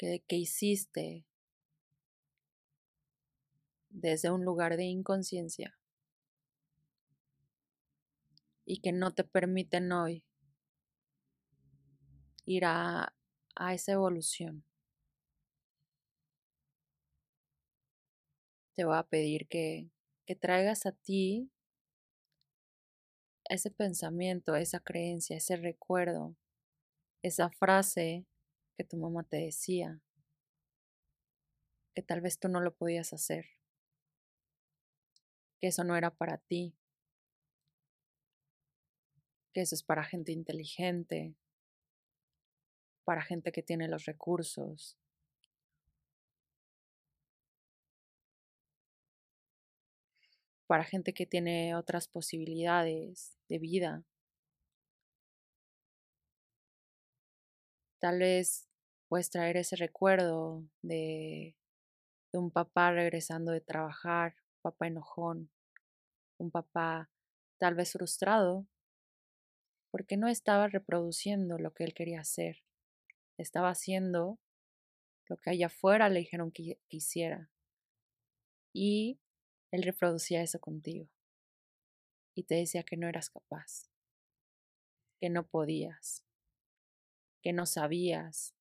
[0.00, 1.26] Que, hiciste
[3.90, 5.78] desde un lugar de inconsciencia
[8.64, 10.24] y que no te permiten hoy
[12.46, 13.12] ir a,
[13.72, 14.64] esa evolución.
[18.74, 19.90] Te voy a pedir que,
[20.24, 21.50] que traigas a ti
[23.50, 26.36] ese pensamiento, esa creencia, ese recuerdo,
[27.22, 28.24] esa frase
[28.80, 30.00] que tu mamá te decía,
[31.94, 33.44] que tal vez tú no lo podías hacer,
[35.60, 36.74] que eso no era para ti,
[39.52, 41.34] que eso es para gente inteligente,
[43.04, 44.96] para gente que tiene los recursos.
[50.66, 54.04] para gente que tiene otras posibilidades de vida.
[57.98, 58.69] Tal vez
[59.10, 61.56] puedes traer ese recuerdo de,
[62.32, 65.50] un papá regresando de trabajar, papá enojón,
[66.38, 67.10] un papá
[67.58, 68.68] tal vez frustrado,
[69.90, 72.62] porque no estaba reproduciendo lo que él quería hacer,
[73.36, 74.38] estaba haciendo
[75.28, 77.50] lo que allá afuera le dijeron que hiciera.
[78.72, 79.18] Y
[79.72, 81.08] él reproducía eso contigo.
[82.36, 83.90] Y te decía que no eras capaz,
[85.20, 86.24] que no podías,
[87.42, 88.54] que no sabías,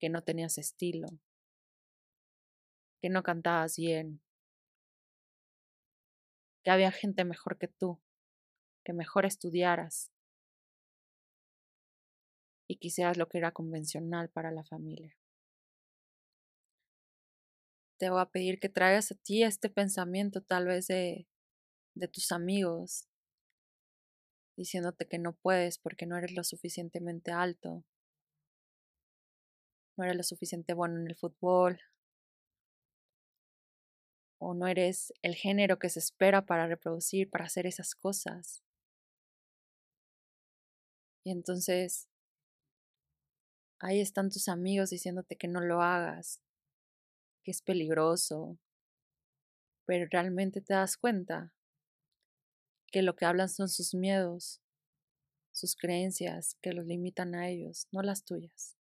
[0.00, 1.08] que no tenías estilo,
[3.00, 4.20] que no cantabas bien,
[6.64, 8.00] que había gente mejor que tú,
[8.84, 10.10] que mejor estudiaras.
[12.68, 15.20] Y quisieras lo que era convencional para la familia.
[18.00, 21.28] te voy a pedir que traigas a ti este pensamiento tal vez de,
[21.94, 23.06] de tus amigos,
[24.56, 27.84] diciéndote que no puedes porque no eres lo suficientemente alto,
[30.00, 31.78] no eres lo suficiente bueno en el fútbol,
[34.38, 38.62] o no eres el género que se espera para reproducir, para hacer esas cosas.
[41.22, 42.08] Y entonces
[43.78, 46.40] ahí están tus amigos diciéndote que no lo hagas,
[47.44, 48.58] que es peligroso,
[49.84, 51.52] pero realmente te das cuenta
[52.90, 54.62] que lo que hablan son sus miedos,
[55.52, 58.79] sus creencias que los limitan a ellos, no las tuyas.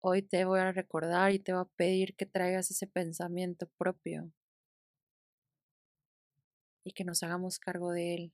[0.00, 4.30] Hoy te voy a recordar y te voy a pedir que traigas ese pensamiento propio.
[6.84, 8.32] Y que nos hagamos cargo de él.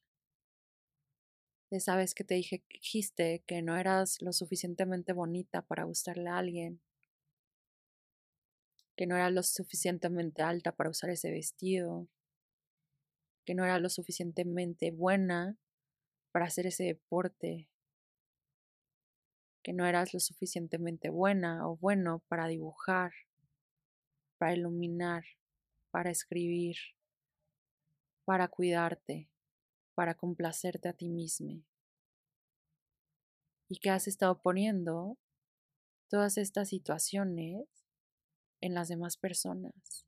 [1.71, 6.37] De sabes que te dije, dijiste que no eras lo suficientemente bonita para gustarle a
[6.37, 6.83] alguien,
[8.95, 12.07] que no eras lo suficientemente alta para usar ese vestido,
[13.47, 15.57] que no eras lo suficientemente buena
[16.31, 17.69] para hacer ese deporte,
[19.65, 23.13] que no eras lo suficientemente buena o bueno para dibujar,
[24.39, 25.25] para iluminar,
[25.91, 26.77] para escribir,
[28.27, 29.31] para cuidarte,
[29.95, 31.65] para complacerte a ti mismo.
[33.71, 35.17] Y que has estado poniendo
[36.11, 37.67] todas estas situaciones
[38.61, 40.07] en las demás personas.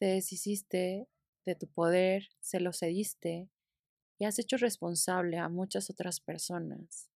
[0.00, 1.08] Te deshiciste
[1.46, 3.48] de tu poder, se lo cediste
[4.18, 7.10] y has hecho responsable a muchas otras personas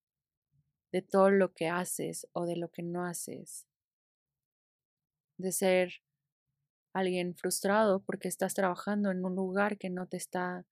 [0.92, 3.66] de todo lo que haces o de lo que no haces,
[5.38, 6.02] de ser
[6.92, 10.66] alguien frustrado porque estás trabajando en un lugar que no te está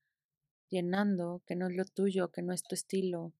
[0.68, 3.32] llenando, que no es lo tuyo, que no es tu estilo,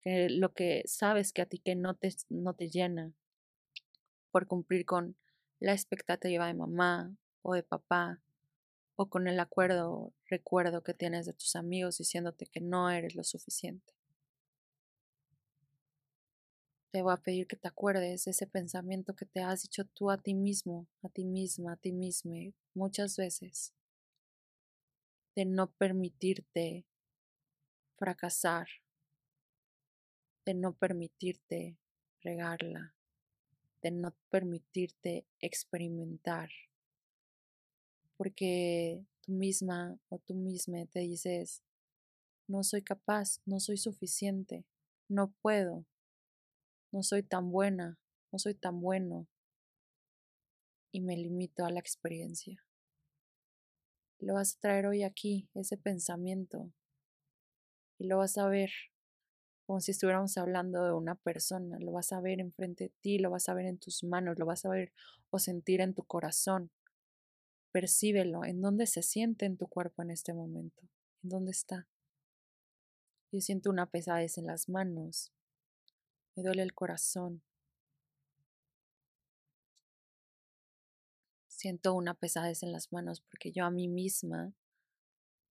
[0.00, 3.12] que lo que sabes que a ti que no te, no te llena
[4.30, 5.16] por cumplir con
[5.60, 8.20] la expectativa de mamá o de papá
[8.96, 13.24] o con el acuerdo, recuerdo que tienes de tus amigos diciéndote que no eres lo
[13.24, 13.94] suficiente.
[16.92, 20.10] Te voy a pedir que te acuerdes de ese pensamiento que te has dicho tú
[20.10, 23.72] a ti mismo, a ti misma, a ti misma, muchas veces,
[25.36, 26.84] de no permitirte
[27.96, 28.66] fracasar,
[30.44, 31.78] de no permitirte
[32.22, 32.94] regarla,
[33.82, 36.50] de no permitirte experimentar
[38.20, 41.62] porque tú misma o tú misma te dices,
[42.46, 44.66] no soy capaz, no soy suficiente,
[45.08, 45.86] no puedo,
[46.92, 47.98] no soy tan buena,
[48.30, 49.26] no soy tan bueno
[50.92, 52.62] y me limito a la experiencia.
[54.18, 56.70] Lo vas a traer hoy aquí, ese pensamiento,
[57.96, 58.70] y lo vas a ver
[59.64, 63.30] como si estuviéramos hablando de una persona, lo vas a ver enfrente de ti, lo
[63.30, 64.92] vas a ver en tus manos, lo vas a ver
[65.30, 66.70] o sentir en tu corazón.
[67.72, 70.82] Percíbelo, en dónde se siente en tu cuerpo en este momento,
[71.22, 71.86] en dónde está.
[73.30, 75.32] Yo siento una pesadez en las manos,
[76.34, 77.42] me duele el corazón.
[81.46, 84.52] Siento una pesadez en las manos porque yo a mí misma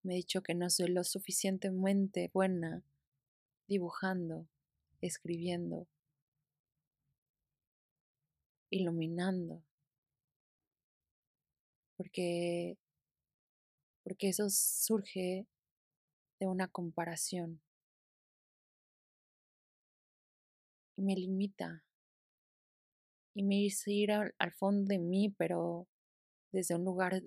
[0.04, 2.84] me he dicho que no soy lo suficientemente buena
[3.68, 4.48] dibujando,
[5.00, 5.88] escribiendo,
[8.72, 9.64] iluminando
[12.00, 12.78] porque,
[14.06, 15.46] porque eso surge
[16.40, 17.62] de una comparación
[20.96, 21.84] y me limita
[23.36, 25.90] y me hizo ir al, al fondo de mí, pero
[26.54, 27.22] desde un lugar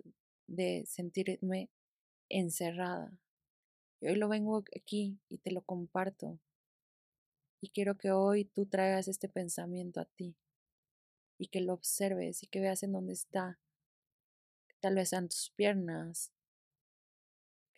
[0.46, 1.68] de sentirme
[2.30, 3.12] encerrada.
[4.00, 6.40] Y hoy lo vengo aquí y te lo comparto.
[7.60, 10.34] Y quiero que hoy tú traigas este pensamiento a ti
[11.38, 13.58] y que lo observes y que veas en dónde está
[14.82, 16.32] tal vez en tus piernas,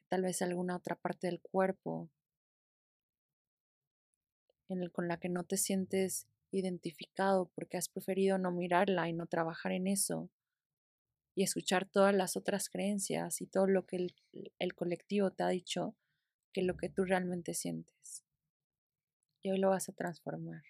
[0.09, 2.11] tal vez alguna otra parte del cuerpo
[4.93, 9.73] con la que no te sientes identificado porque has preferido no mirarla y no trabajar
[9.73, 10.31] en eso
[11.37, 14.15] y escuchar todas las otras creencias y todo lo que el,
[14.59, 15.95] el colectivo te ha dicho
[16.53, 18.25] que lo que tú realmente sientes.
[19.43, 20.63] Y hoy lo vas a transformar.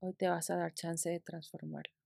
[0.00, 1.99] Hoy te vas a dar chance de transformarlo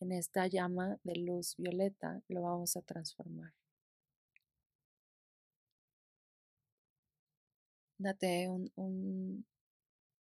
[0.00, 3.52] en esta llama de luz violeta lo vamos a transformar.
[7.98, 8.48] Date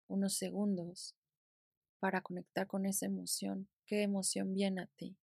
[0.07, 1.13] unos segundos
[1.99, 3.67] para conectar con esa emoción.
[3.85, 5.17] ¿Qué emoción viene a ti?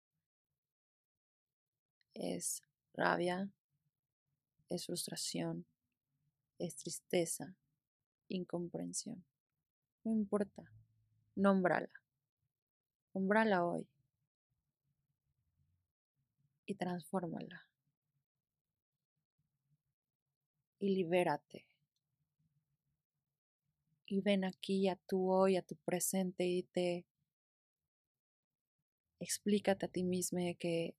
[2.15, 3.49] ¿Es rabia?
[4.69, 5.65] ¿Es frustración?
[6.59, 7.57] ¿Es tristeza?
[8.29, 9.25] ¿Incomprensión?
[10.05, 10.63] No importa.
[11.35, 11.91] nómbrala.
[13.15, 13.92] Nómbrala hoy.
[16.67, 17.67] Y transfórmala.
[20.79, 21.67] Y libérate.
[24.07, 27.07] Y ven aquí a tu hoy, a tu presente y te
[29.23, 30.97] explícate a ti mismo que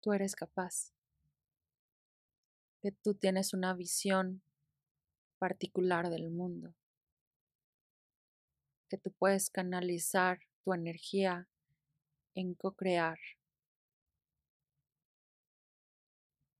[0.00, 0.92] tú eres capaz,
[2.82, 4.42] que tú tienes una visión
[5.38, 6.74] particular del mundo,
[8.88, 11.48] que tú puedes canalizar tu energía
[12.34, 13.18] en co-crear,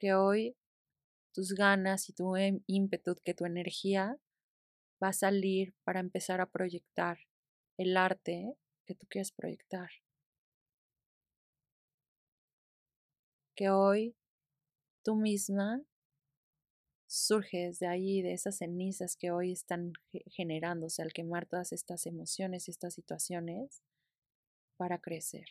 [0.05, 0.55] que hoy
[1.33, 2.35] tus ganas y tu
[2.67, 4.19] ímpetu, que tu energía
[5.03, 7.21] va a salir para empezar a proyectar
[7.79, 9.89] el arte que tú quieres proyectar.
[13.57, 14.15] Que hoy
[15.03, 15.83] tú misma
[17.07, 19.95] surges de ahí, de esas cenizas que hoy están
[20.27, 23.83] generándose al quemar todas estas emociones y estas situaciones
[24.77, 25.47] para crecer,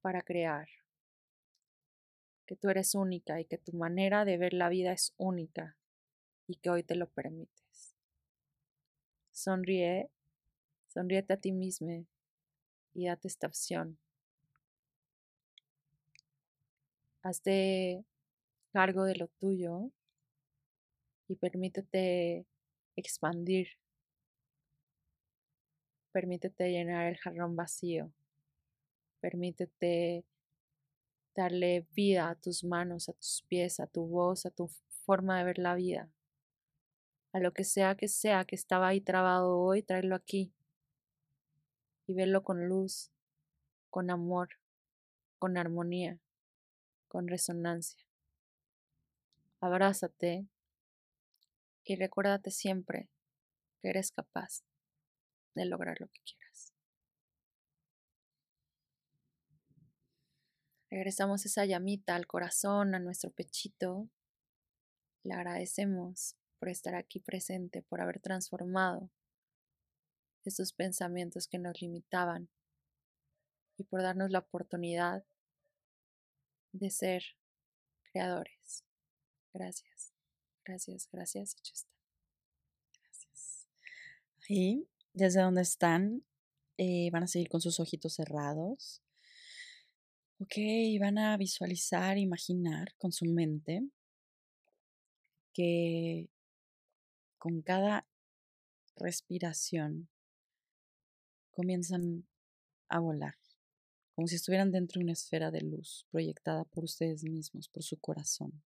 [0.00, 0.68] para crear,
[2.52, 5.78] que tú eres única y que tu manera de ver la vida es única
[6.46, 7.94] y que hoy te lo permites.
[9.30, 10.10] Sonríe
[10.88, 12.04] Sonríete a ti mismo
[12.92, 13.98] y date esta opción.
[17.22, 18.04] Hazte
[18.74, 19.90] cargo de lo tuyo
[21.28, 22.44] y permítete
[22.96, 23.68] expandir.
[26.12, 28.12] Permítete llenar el jarrón vacío.
[29.20, 30.26] Permítete
[31.34, 34.68] darle vida a tus manos, a tus pies, a tu voz, a tu
[35.04, 36.10] forma de ver la vida.
[37.32, 40.52] A lo que sea que sea que estaba ahí trabado hoy, tráelo aquí
[42.06, 43.10] y verlo con luz,
[43.90, 44.50] con amor,
[45.38, 46.18] con armonía,
[47.08, 48.04] con resonancia.
[49.60, 50.46] Abrázate
[51.84, 53.08] y recuérdate siempre
[53.80, 54.62] que eres capaz
[55.54, 56.41] de lograr lo que quieras.
[60.92, 64.10] Regresamos esa llamita al corazón, a nuestro pechito.
[65.22, 69.10] Le agradecemos por estar aquí presente, por haber transformado
[70.44, 72.50] esos pensamientos que nos limitaban
[73.78, 75.24] y por darnos la oportunidad
[76.72, 77.22] de ser
[78.02, 78.84] creadores.
[79.54, 80.12] Gracias,
[80.62, 81.90] gracias, gracias, hecho está.
[83.00, 83.66] Gracias.
[85.14, 86.22] Desde donde están,
[86.76, 89.00] eh, van a seguir con sus ojitos cerrados.
[90.42, 90.56] Ok,
[90.98, 93.80] van a visualizar, imaginar con su mente
[95.54, 96.28] que
[97.38, 98.08] con cada
[98.96, 100.08] respiración
[101.52, 102.26] comienzan
[102.88, 103.36] a volar,
[104.16, 108.00] como si estuvieran dentro de una esfera de luz proyectada por ustedes mismos, por su
[108.00, 108.64] corazón.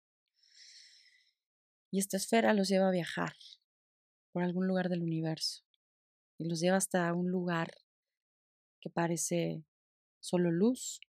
[1.91, 3.35] Y esta esfera los lleva a viajar
[4.31, 5.63] por algún lugar del universo
[6.39, 7.75] y los lleva hasta un lugar
[8.81, 9.63] que parece
[10.19, 10.99] solo luz,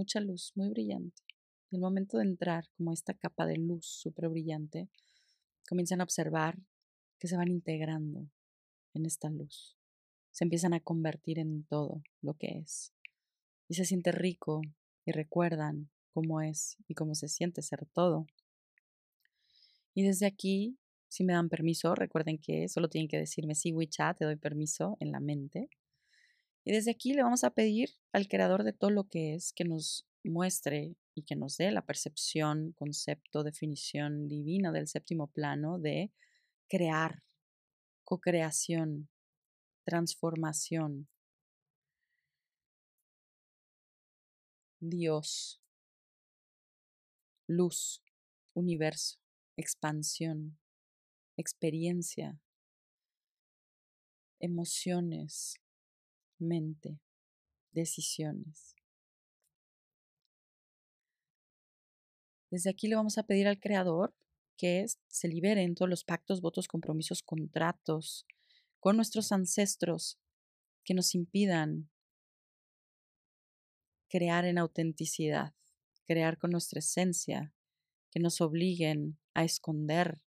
[0.00, 1.22] mucha luz, muy brillante.
[1.70, 4.88] Y el momento de entrar como esta capa de luz súper brillante,
[5.68, 6.58] comienzan a observar
[7.18, 8.28] que se van integrando
[8.94, 9.76] en esta luz
[10.30, 12.92] se empiezan a convertir en todo lo que es.
[13.68, 14.62] Y se siente rico
[15.04, 18.26] y recuerdan cómo es y cómo se siente ser todo.
[19.94, 20.78] Y desde aquí,
[21.08, 24.96] si me dan permiso, recuerden que solo tienen que decirme sí, WeChat, te doy permiso
[25.00, 25.68] en la mente.
[26.70, 29.64] Y desde aquí le vamos a pedir al creador de todo lo que es que
[29.64, 36.12] nos muestre y que nos dé la percepción, concepto, definición divina del séptimo plano de
[36.68, 37.24] crear,
[38.04, 39.08] co-creación,
[39.82, 41.08] transformación.
[44.78, 45.60] Dios,
[47.48, 48.00] luz,
[48.54, 49.18] universo,
[49.56, 50.56] expansión,
[51.36, 52.38] experiencia,
[54.38, 55.60] emociones,
[56.40, 56.98] mente,
[57.72, 58.74] decisiones.
[62.50, 64.14] Desde aquí le vamos a pedir al Creador
[64.56, 68.26] que se liberen todos los pactos, votos, compromisos, contratos,
[68.80, 70.18] con nuestros ancestros
[70.84, 71.88] que nos impidan
[74.08, 75.54] crear en autenticidad,
[76.06, 77.54] crear con nuestra esencia,
[78.10, 80.20] que nos obliguen a esconder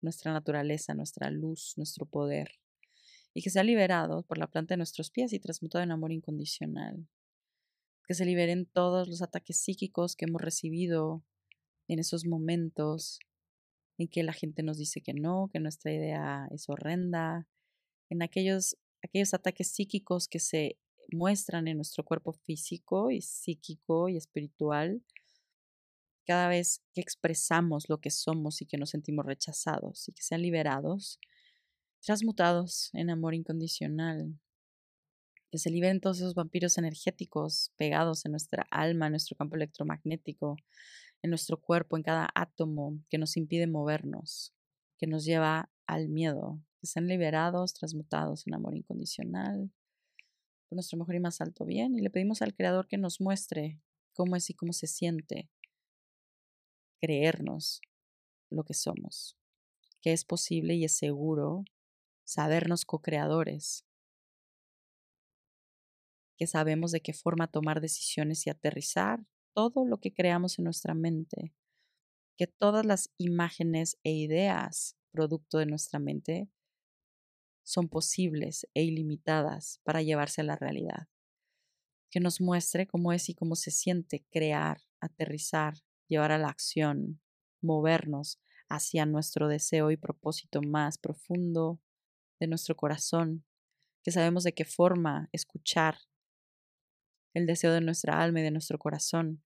[0.00, 2.58] nuestra naturaleza, nuestra luz, nuestro poder,
[3.38, 7.06] y que sea liberado por la planta de nuestros pies y transmutado en amor incondicional.
[8.04, 11.22] Que se liberen todos los ataques psíquicos que hemos recibido
[11.86, 13.20] en esos momentos
[13.96, 17.46] en que la gente nos dice que no, que nuestra idea es horrenda,
[18.10, 20.76] en aquellos, aquellos ataques psíquicos que se
[21.12, 25.00] muestran en nuestro cuerpo físico y psíquico y espiritual
[26.26, 30.42] cada vez que expresamos lo que somos y que nos sentimos rechazados y que sean
[30.42, 31.20] liberados
[32.00, 34.38] transmutados en amor incondicional,
[35.50, 40.56] que se liberen todos esos vampiros energéticos pegados en nuestra alma, en nuestro campo electromagnético,
[41.22, 44.54] en nuestro cuerpo, en cada átomo que nos impide movernos,
[44.98, 49.70] que nos lleva al miedo, que sean liberados, transmutados en amor incondicional,
[50.68, 53.80] por nuestro mejor y más alto bien, y le pedimos al Creador que nos muestre
[54.12, 55.48] cómo es y cómo se siente
[57.00, 57.80] creernos
[58.50, 59.36] lo que somos,
[60.02, 61.64] que es posible y es seguro
[62.28, 63.86] sabernos co-creadores,
[66.36, 69.24] que sabemos de qué forma tomar decisiones y aterrizar
[69.54, 71.54] todo lo que creamos en nuestra mente,
[72.36, 76.50] que todas las imágenes e ideas producto de nuestra mente
[77.64, 81.08] son posibles e ilimitadas para llevarse a la realidad.
[82.10, 87.22] Que nos muestre cómo es y cómo se siente crear, aterrizar, llevar a la acción,
[87.62, 91.80] movernos hacia nuestro deseo y propósito más profundo
[92.40, 93.44] de nuestro corazón,
[94.02, 95.98] que sabemos de qué forma escuchar
[97.34, 99.42] el deseo de nuestra alma y de nuestro corazón,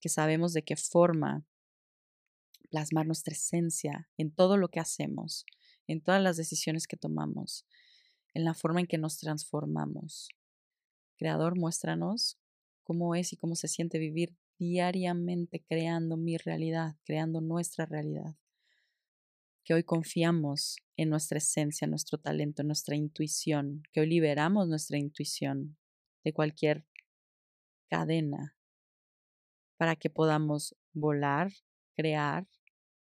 [0.00, 1.44] que sabemos de qué forma
[2.70, 5.44] plasmar nuestra esencia en todo lo que hacemos,
[5.86, 7.66] en todas las decisiones que tomamos,
[8.34, 10.28] en la forma en que nos transformamos.
[11.16, 12.38] Creador, muéstranos
[12.82, 18.36] cómo es y cómo se siente vivir diariamente creando mi realidad, creando nuestra realidad.
[19.64, 25.78] Que hoy confiamos en nuestra esencia, nuestro talento, nuestra intuición, que hoy liberamos nuestra intuición
[26.22, 26.84] de cualquier
[27.88, 28.58] cadena
[29.78, 31.50] para que podamos volar,
[31.96, 32.46] crear,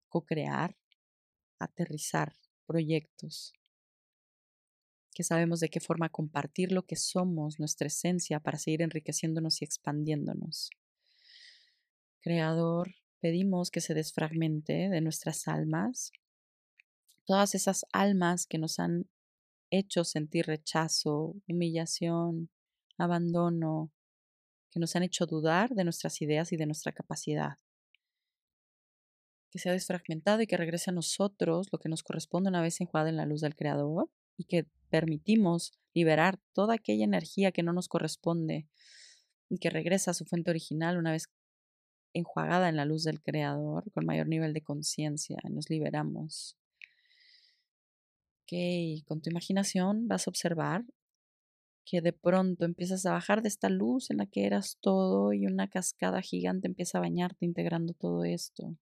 [0.08, 0.76] co-crear,
[1.60, 2.36] aterrizar
[2.66, 3.54] proyectos,
[5.14, 9.66] que sabemos de qué forma compartir lo que somos, nuestra esencia, para seguir enriqueciéndonos y
[9.66, 10.72] expandiéndonos.
[12.22, 16.12] Creador, pedimos que se desfragmente de nuestras almas
[17.30, 19.07] todas esas almas que nos han
[19.69, 22.49] hecho sentir rechazo, humillación,
[22.97, 23.91] abandono,
[24.71, 27.59] que nos han hecho dudar de nuestras ideas y de nuestra capacidad.
[29.51, 33.11] Que sea desfragmentado y que regrese a nosotros lo que nos corresponde una vez enjuagada
[33.11, 37.89] en la luz del Creador y que permitimos liberar toda aquella energía que no nos
[37.89, 38.67] corresponde
[39.49, 41.30] y que regresa a su fuente original una vez
[42.11, 45.38] enjuagada en la luz del Creador con mayor nivel de conciencia.
[45.47, 46.55] Nos liberamos.
[48.50, 50.84] Ok, con tu imaginación vas a observar
[51.86, 55.45] que de pronto empiezas a bajar de esta luz en la que eras todo y
[55.45, 58.76] una cascada gigante empieza a bañarte integrando todo esto.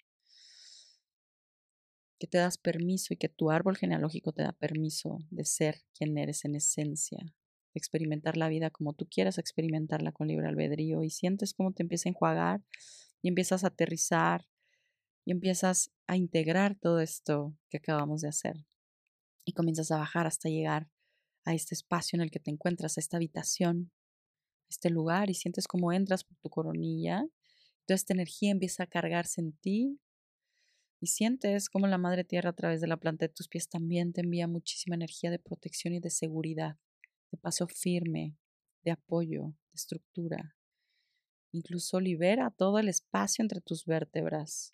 [2.17, 6.17] Que te das permiso y que tu árbol genealógico te da permiso de ser quien
[6.17, 11.09] eres en esencia, de experimentar la vida como tú quieras experimentarla con libre albedrío y
[11.09, 12.63] sientes cómo te empieza a enjuagar
[13.21, 14.47] y empiezas a aterrizar
[15.25, 18.66] y empiezas a integrar todo esto que acabamos de hacer
[19.47, 20.89] y comienzas a bajar hasta llegar
[21.45, 23.93] a este espacio en el que te encuentras, a esta habitación,
[24.63, 27.25] a este lugar y sientes cómo entras por tu coronilla.
[27.85, 30.01] Toda esta energía empieza a cargarse en ti
[30.99, 34.11] y sientes como la Madre Tierra a través de la planta de tus pies también
[34.11, 36.75] te envía muchísima energía de protección y de seguridad,
[37.31, 38.35] de paso firme,
[38.83, 40.57] de apoyo, de estructura.
[41.53, 44.71] Incluso libera todo el espacio entre tus vértebras,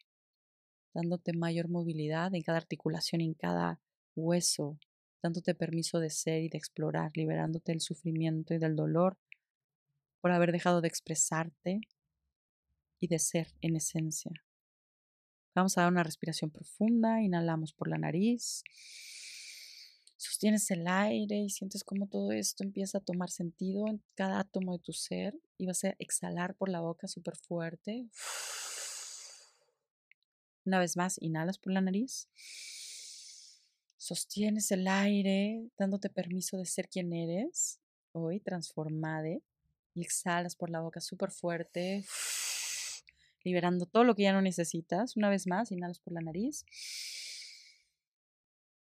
[0.96, 3.80] dándote mayor movilidad en cada articulación en cada
[4.16, 4.80] hueso,
[5.22, 9.18] dándote permiso de ser y de explorar, liberándote del sufrimiento y del dolor
[10.22, 11.82] por haber dejado de expresarte
[13.00, 14.32] y de ser en esencia.
[15.56, 18.64] Vamos a dar una respiración profunda, inhalamos por la nariz,
[20.18, 24.78] sostienes el aire y sientes cómo todo esto empieza a tomar sentido en cada átomo
[24.78, 28.08] de tu ser y vas a exhalar por la boca súper fuerte.
[30.66, 32.30] Una vez más, inhalas por la nariz.
[34.04, 37.80] Sostienes el aire, dándote permiso de ser quien eres
[38.12, 39.42] hoy, transformade.
[39.96, 42.04] Y exhalas por la boca súper fuerte,
[43.46, 45.16] liberando todo lo que ya no necesitas.
[45.16, 46.66] Una vez más, inhalas por la nariz.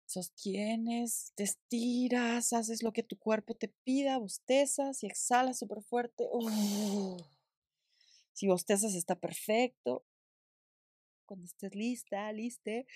[0.04, 6.28] Sostienes, te estiras, haces lo que tu cuerpo te pida, bostezas y exhalas súper fuerte.
[8.34, 10.04] Si bostezas está perfecto.
[11.24, 12.86] Cuando estés lista, liste,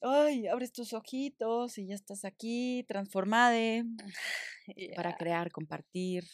[0.00, 3.84] ay, abres tus ojitos y ya estás aquí, transformada
[4.96, 6.24] para crear, compartir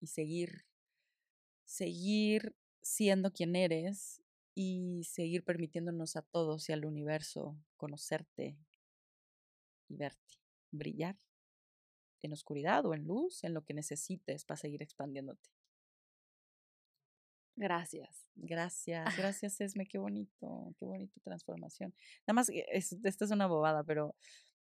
[0.00, 0.64] y seguir,
[1.64, 4.22] seguir siendo quien eres
[4.54, 8.58] y seguir permitiéndonos a todos y al universo conocerte
[9.88, 10.36] y verte,
[10.70, 11.16] brillar
[12.22, 15.50] en oscuridad o en luz, en lo que necesites para seguir expandiéndote.
[17.56, 18.26] Gracias.
[18.34, 21.94] Gracias, gracias Esme, qué bonito, qué bonita transformación.
[22.26, 24.14] Nada más, es, esta es una bobada, pero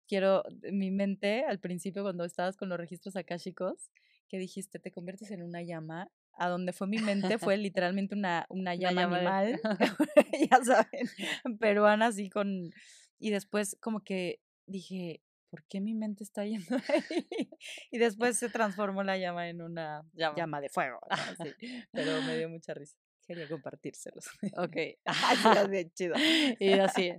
[0.08, 3.92] quiero, mi mente al principio cuando estabas con los registros akáshicos,
[4.28, 8.46] que dijiste, te conviertes en una llama, a donde fue mi mente fue literalmente una,
[8.50, 9.60] una llama, animal,
[10.50, 12.72] ya saben, peruana así con...
[13.20, 15.22] Y después como que dije,
[15.52, 17.52] ¿por qué mi mente está yendo ahí?
[17.92, 21.00] Y después se transformó la llama en una llama, de fuego.
[21.92, 22.98] Pero me dio mucha risa.
[23.28, 24.26] Quería compartírselos.
[24.58, 24.78] Ok.
[25.06, 26.16] así chido.
[26.60, 27.14] Y así.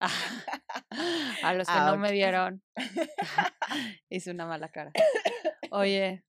[0.00, 2.62] A los que no me vieron,
[4.08, 4.92] hice una mala cara.
[5.72, 6.24] Oye,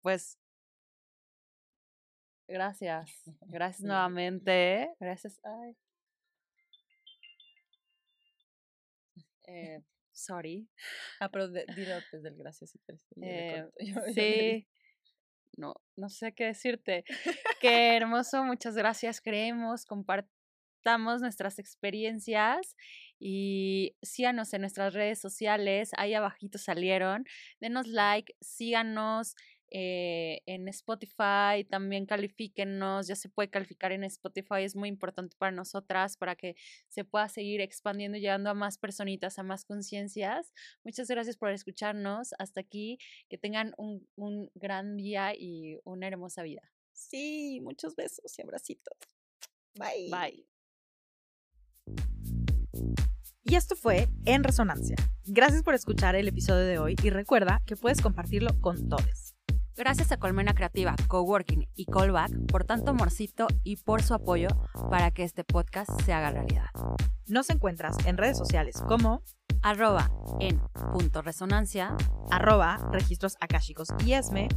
[0.00, 0.38] pues
[2.46, 3.10] gracias.
[3.40, 4.94] Gracias nuevamente.
[5.00, 5.40] Gracias.
[5.42, 5.76] Ay.
[9.48, 9.82] Eh,
[10.24, 10.68] sorry.
[11.20, 12.80] Ah, pero dilo desde el gracias si
[13.22, 13.66] eh,
[14.14, 14.66] sí.
[15.56, 17.04] No, no sé qué decirte.
[17.60, 19.20] Qué hermoso, muchas gracias.
[19.20, 22.76] Creemos, compartamos nuestras experiencias
[23.18, 25.90] y síganos en nuestras redes sociales.
[25.96, 27.24] Ahí abajito salieron.
[27.60, 29.34] Denos like, síganos.
[29.70, 35.52] Eh, en Spotify, también califíquenos, ya se puede calificar en Spotify, es muy importante para
[35.52, 36.56] nosotras, para que
[36.88, 40.52] se pueda seguir expandiendo y llegando a más personitas, a más conciencias.
[40.84, 42.98] Muchas gracias por escucharnos, hasta aquí,
[43.28, 46.62] que tengan un, un gran día y una hermosa vida.
[46.92, 48.96] Sí, muchos besos y abracitos.
[49.74, 50.10] Bye.
[50.10, 50.46] Bye.
[53.42, 54.96] Y esto fue En Resonancia.
[55.24, 59.29] Gracias por escuchar el episodio de hoy y recuerda que puedes compartirlo con todos.
[59.80, 64.48] Gracias a Colmena Creativa, Coworking y Callback por tanto amorcito y por su apoyo
[64.90, 66.66] para que este podcast se haga realidad.
[67.26, 69.22] Nos encuentras en redes sociales como
[69.62, 70.60] arroba en
[70.92, 71.96] punto resonancia,
[72.30, 74.48] arroba registros akashicos y esme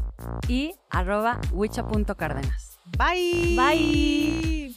[0.49, 2.77] y arroba wicha.cárdenas.
[2.97, 3.55] Bye.
[3.55, 4.75] Bye.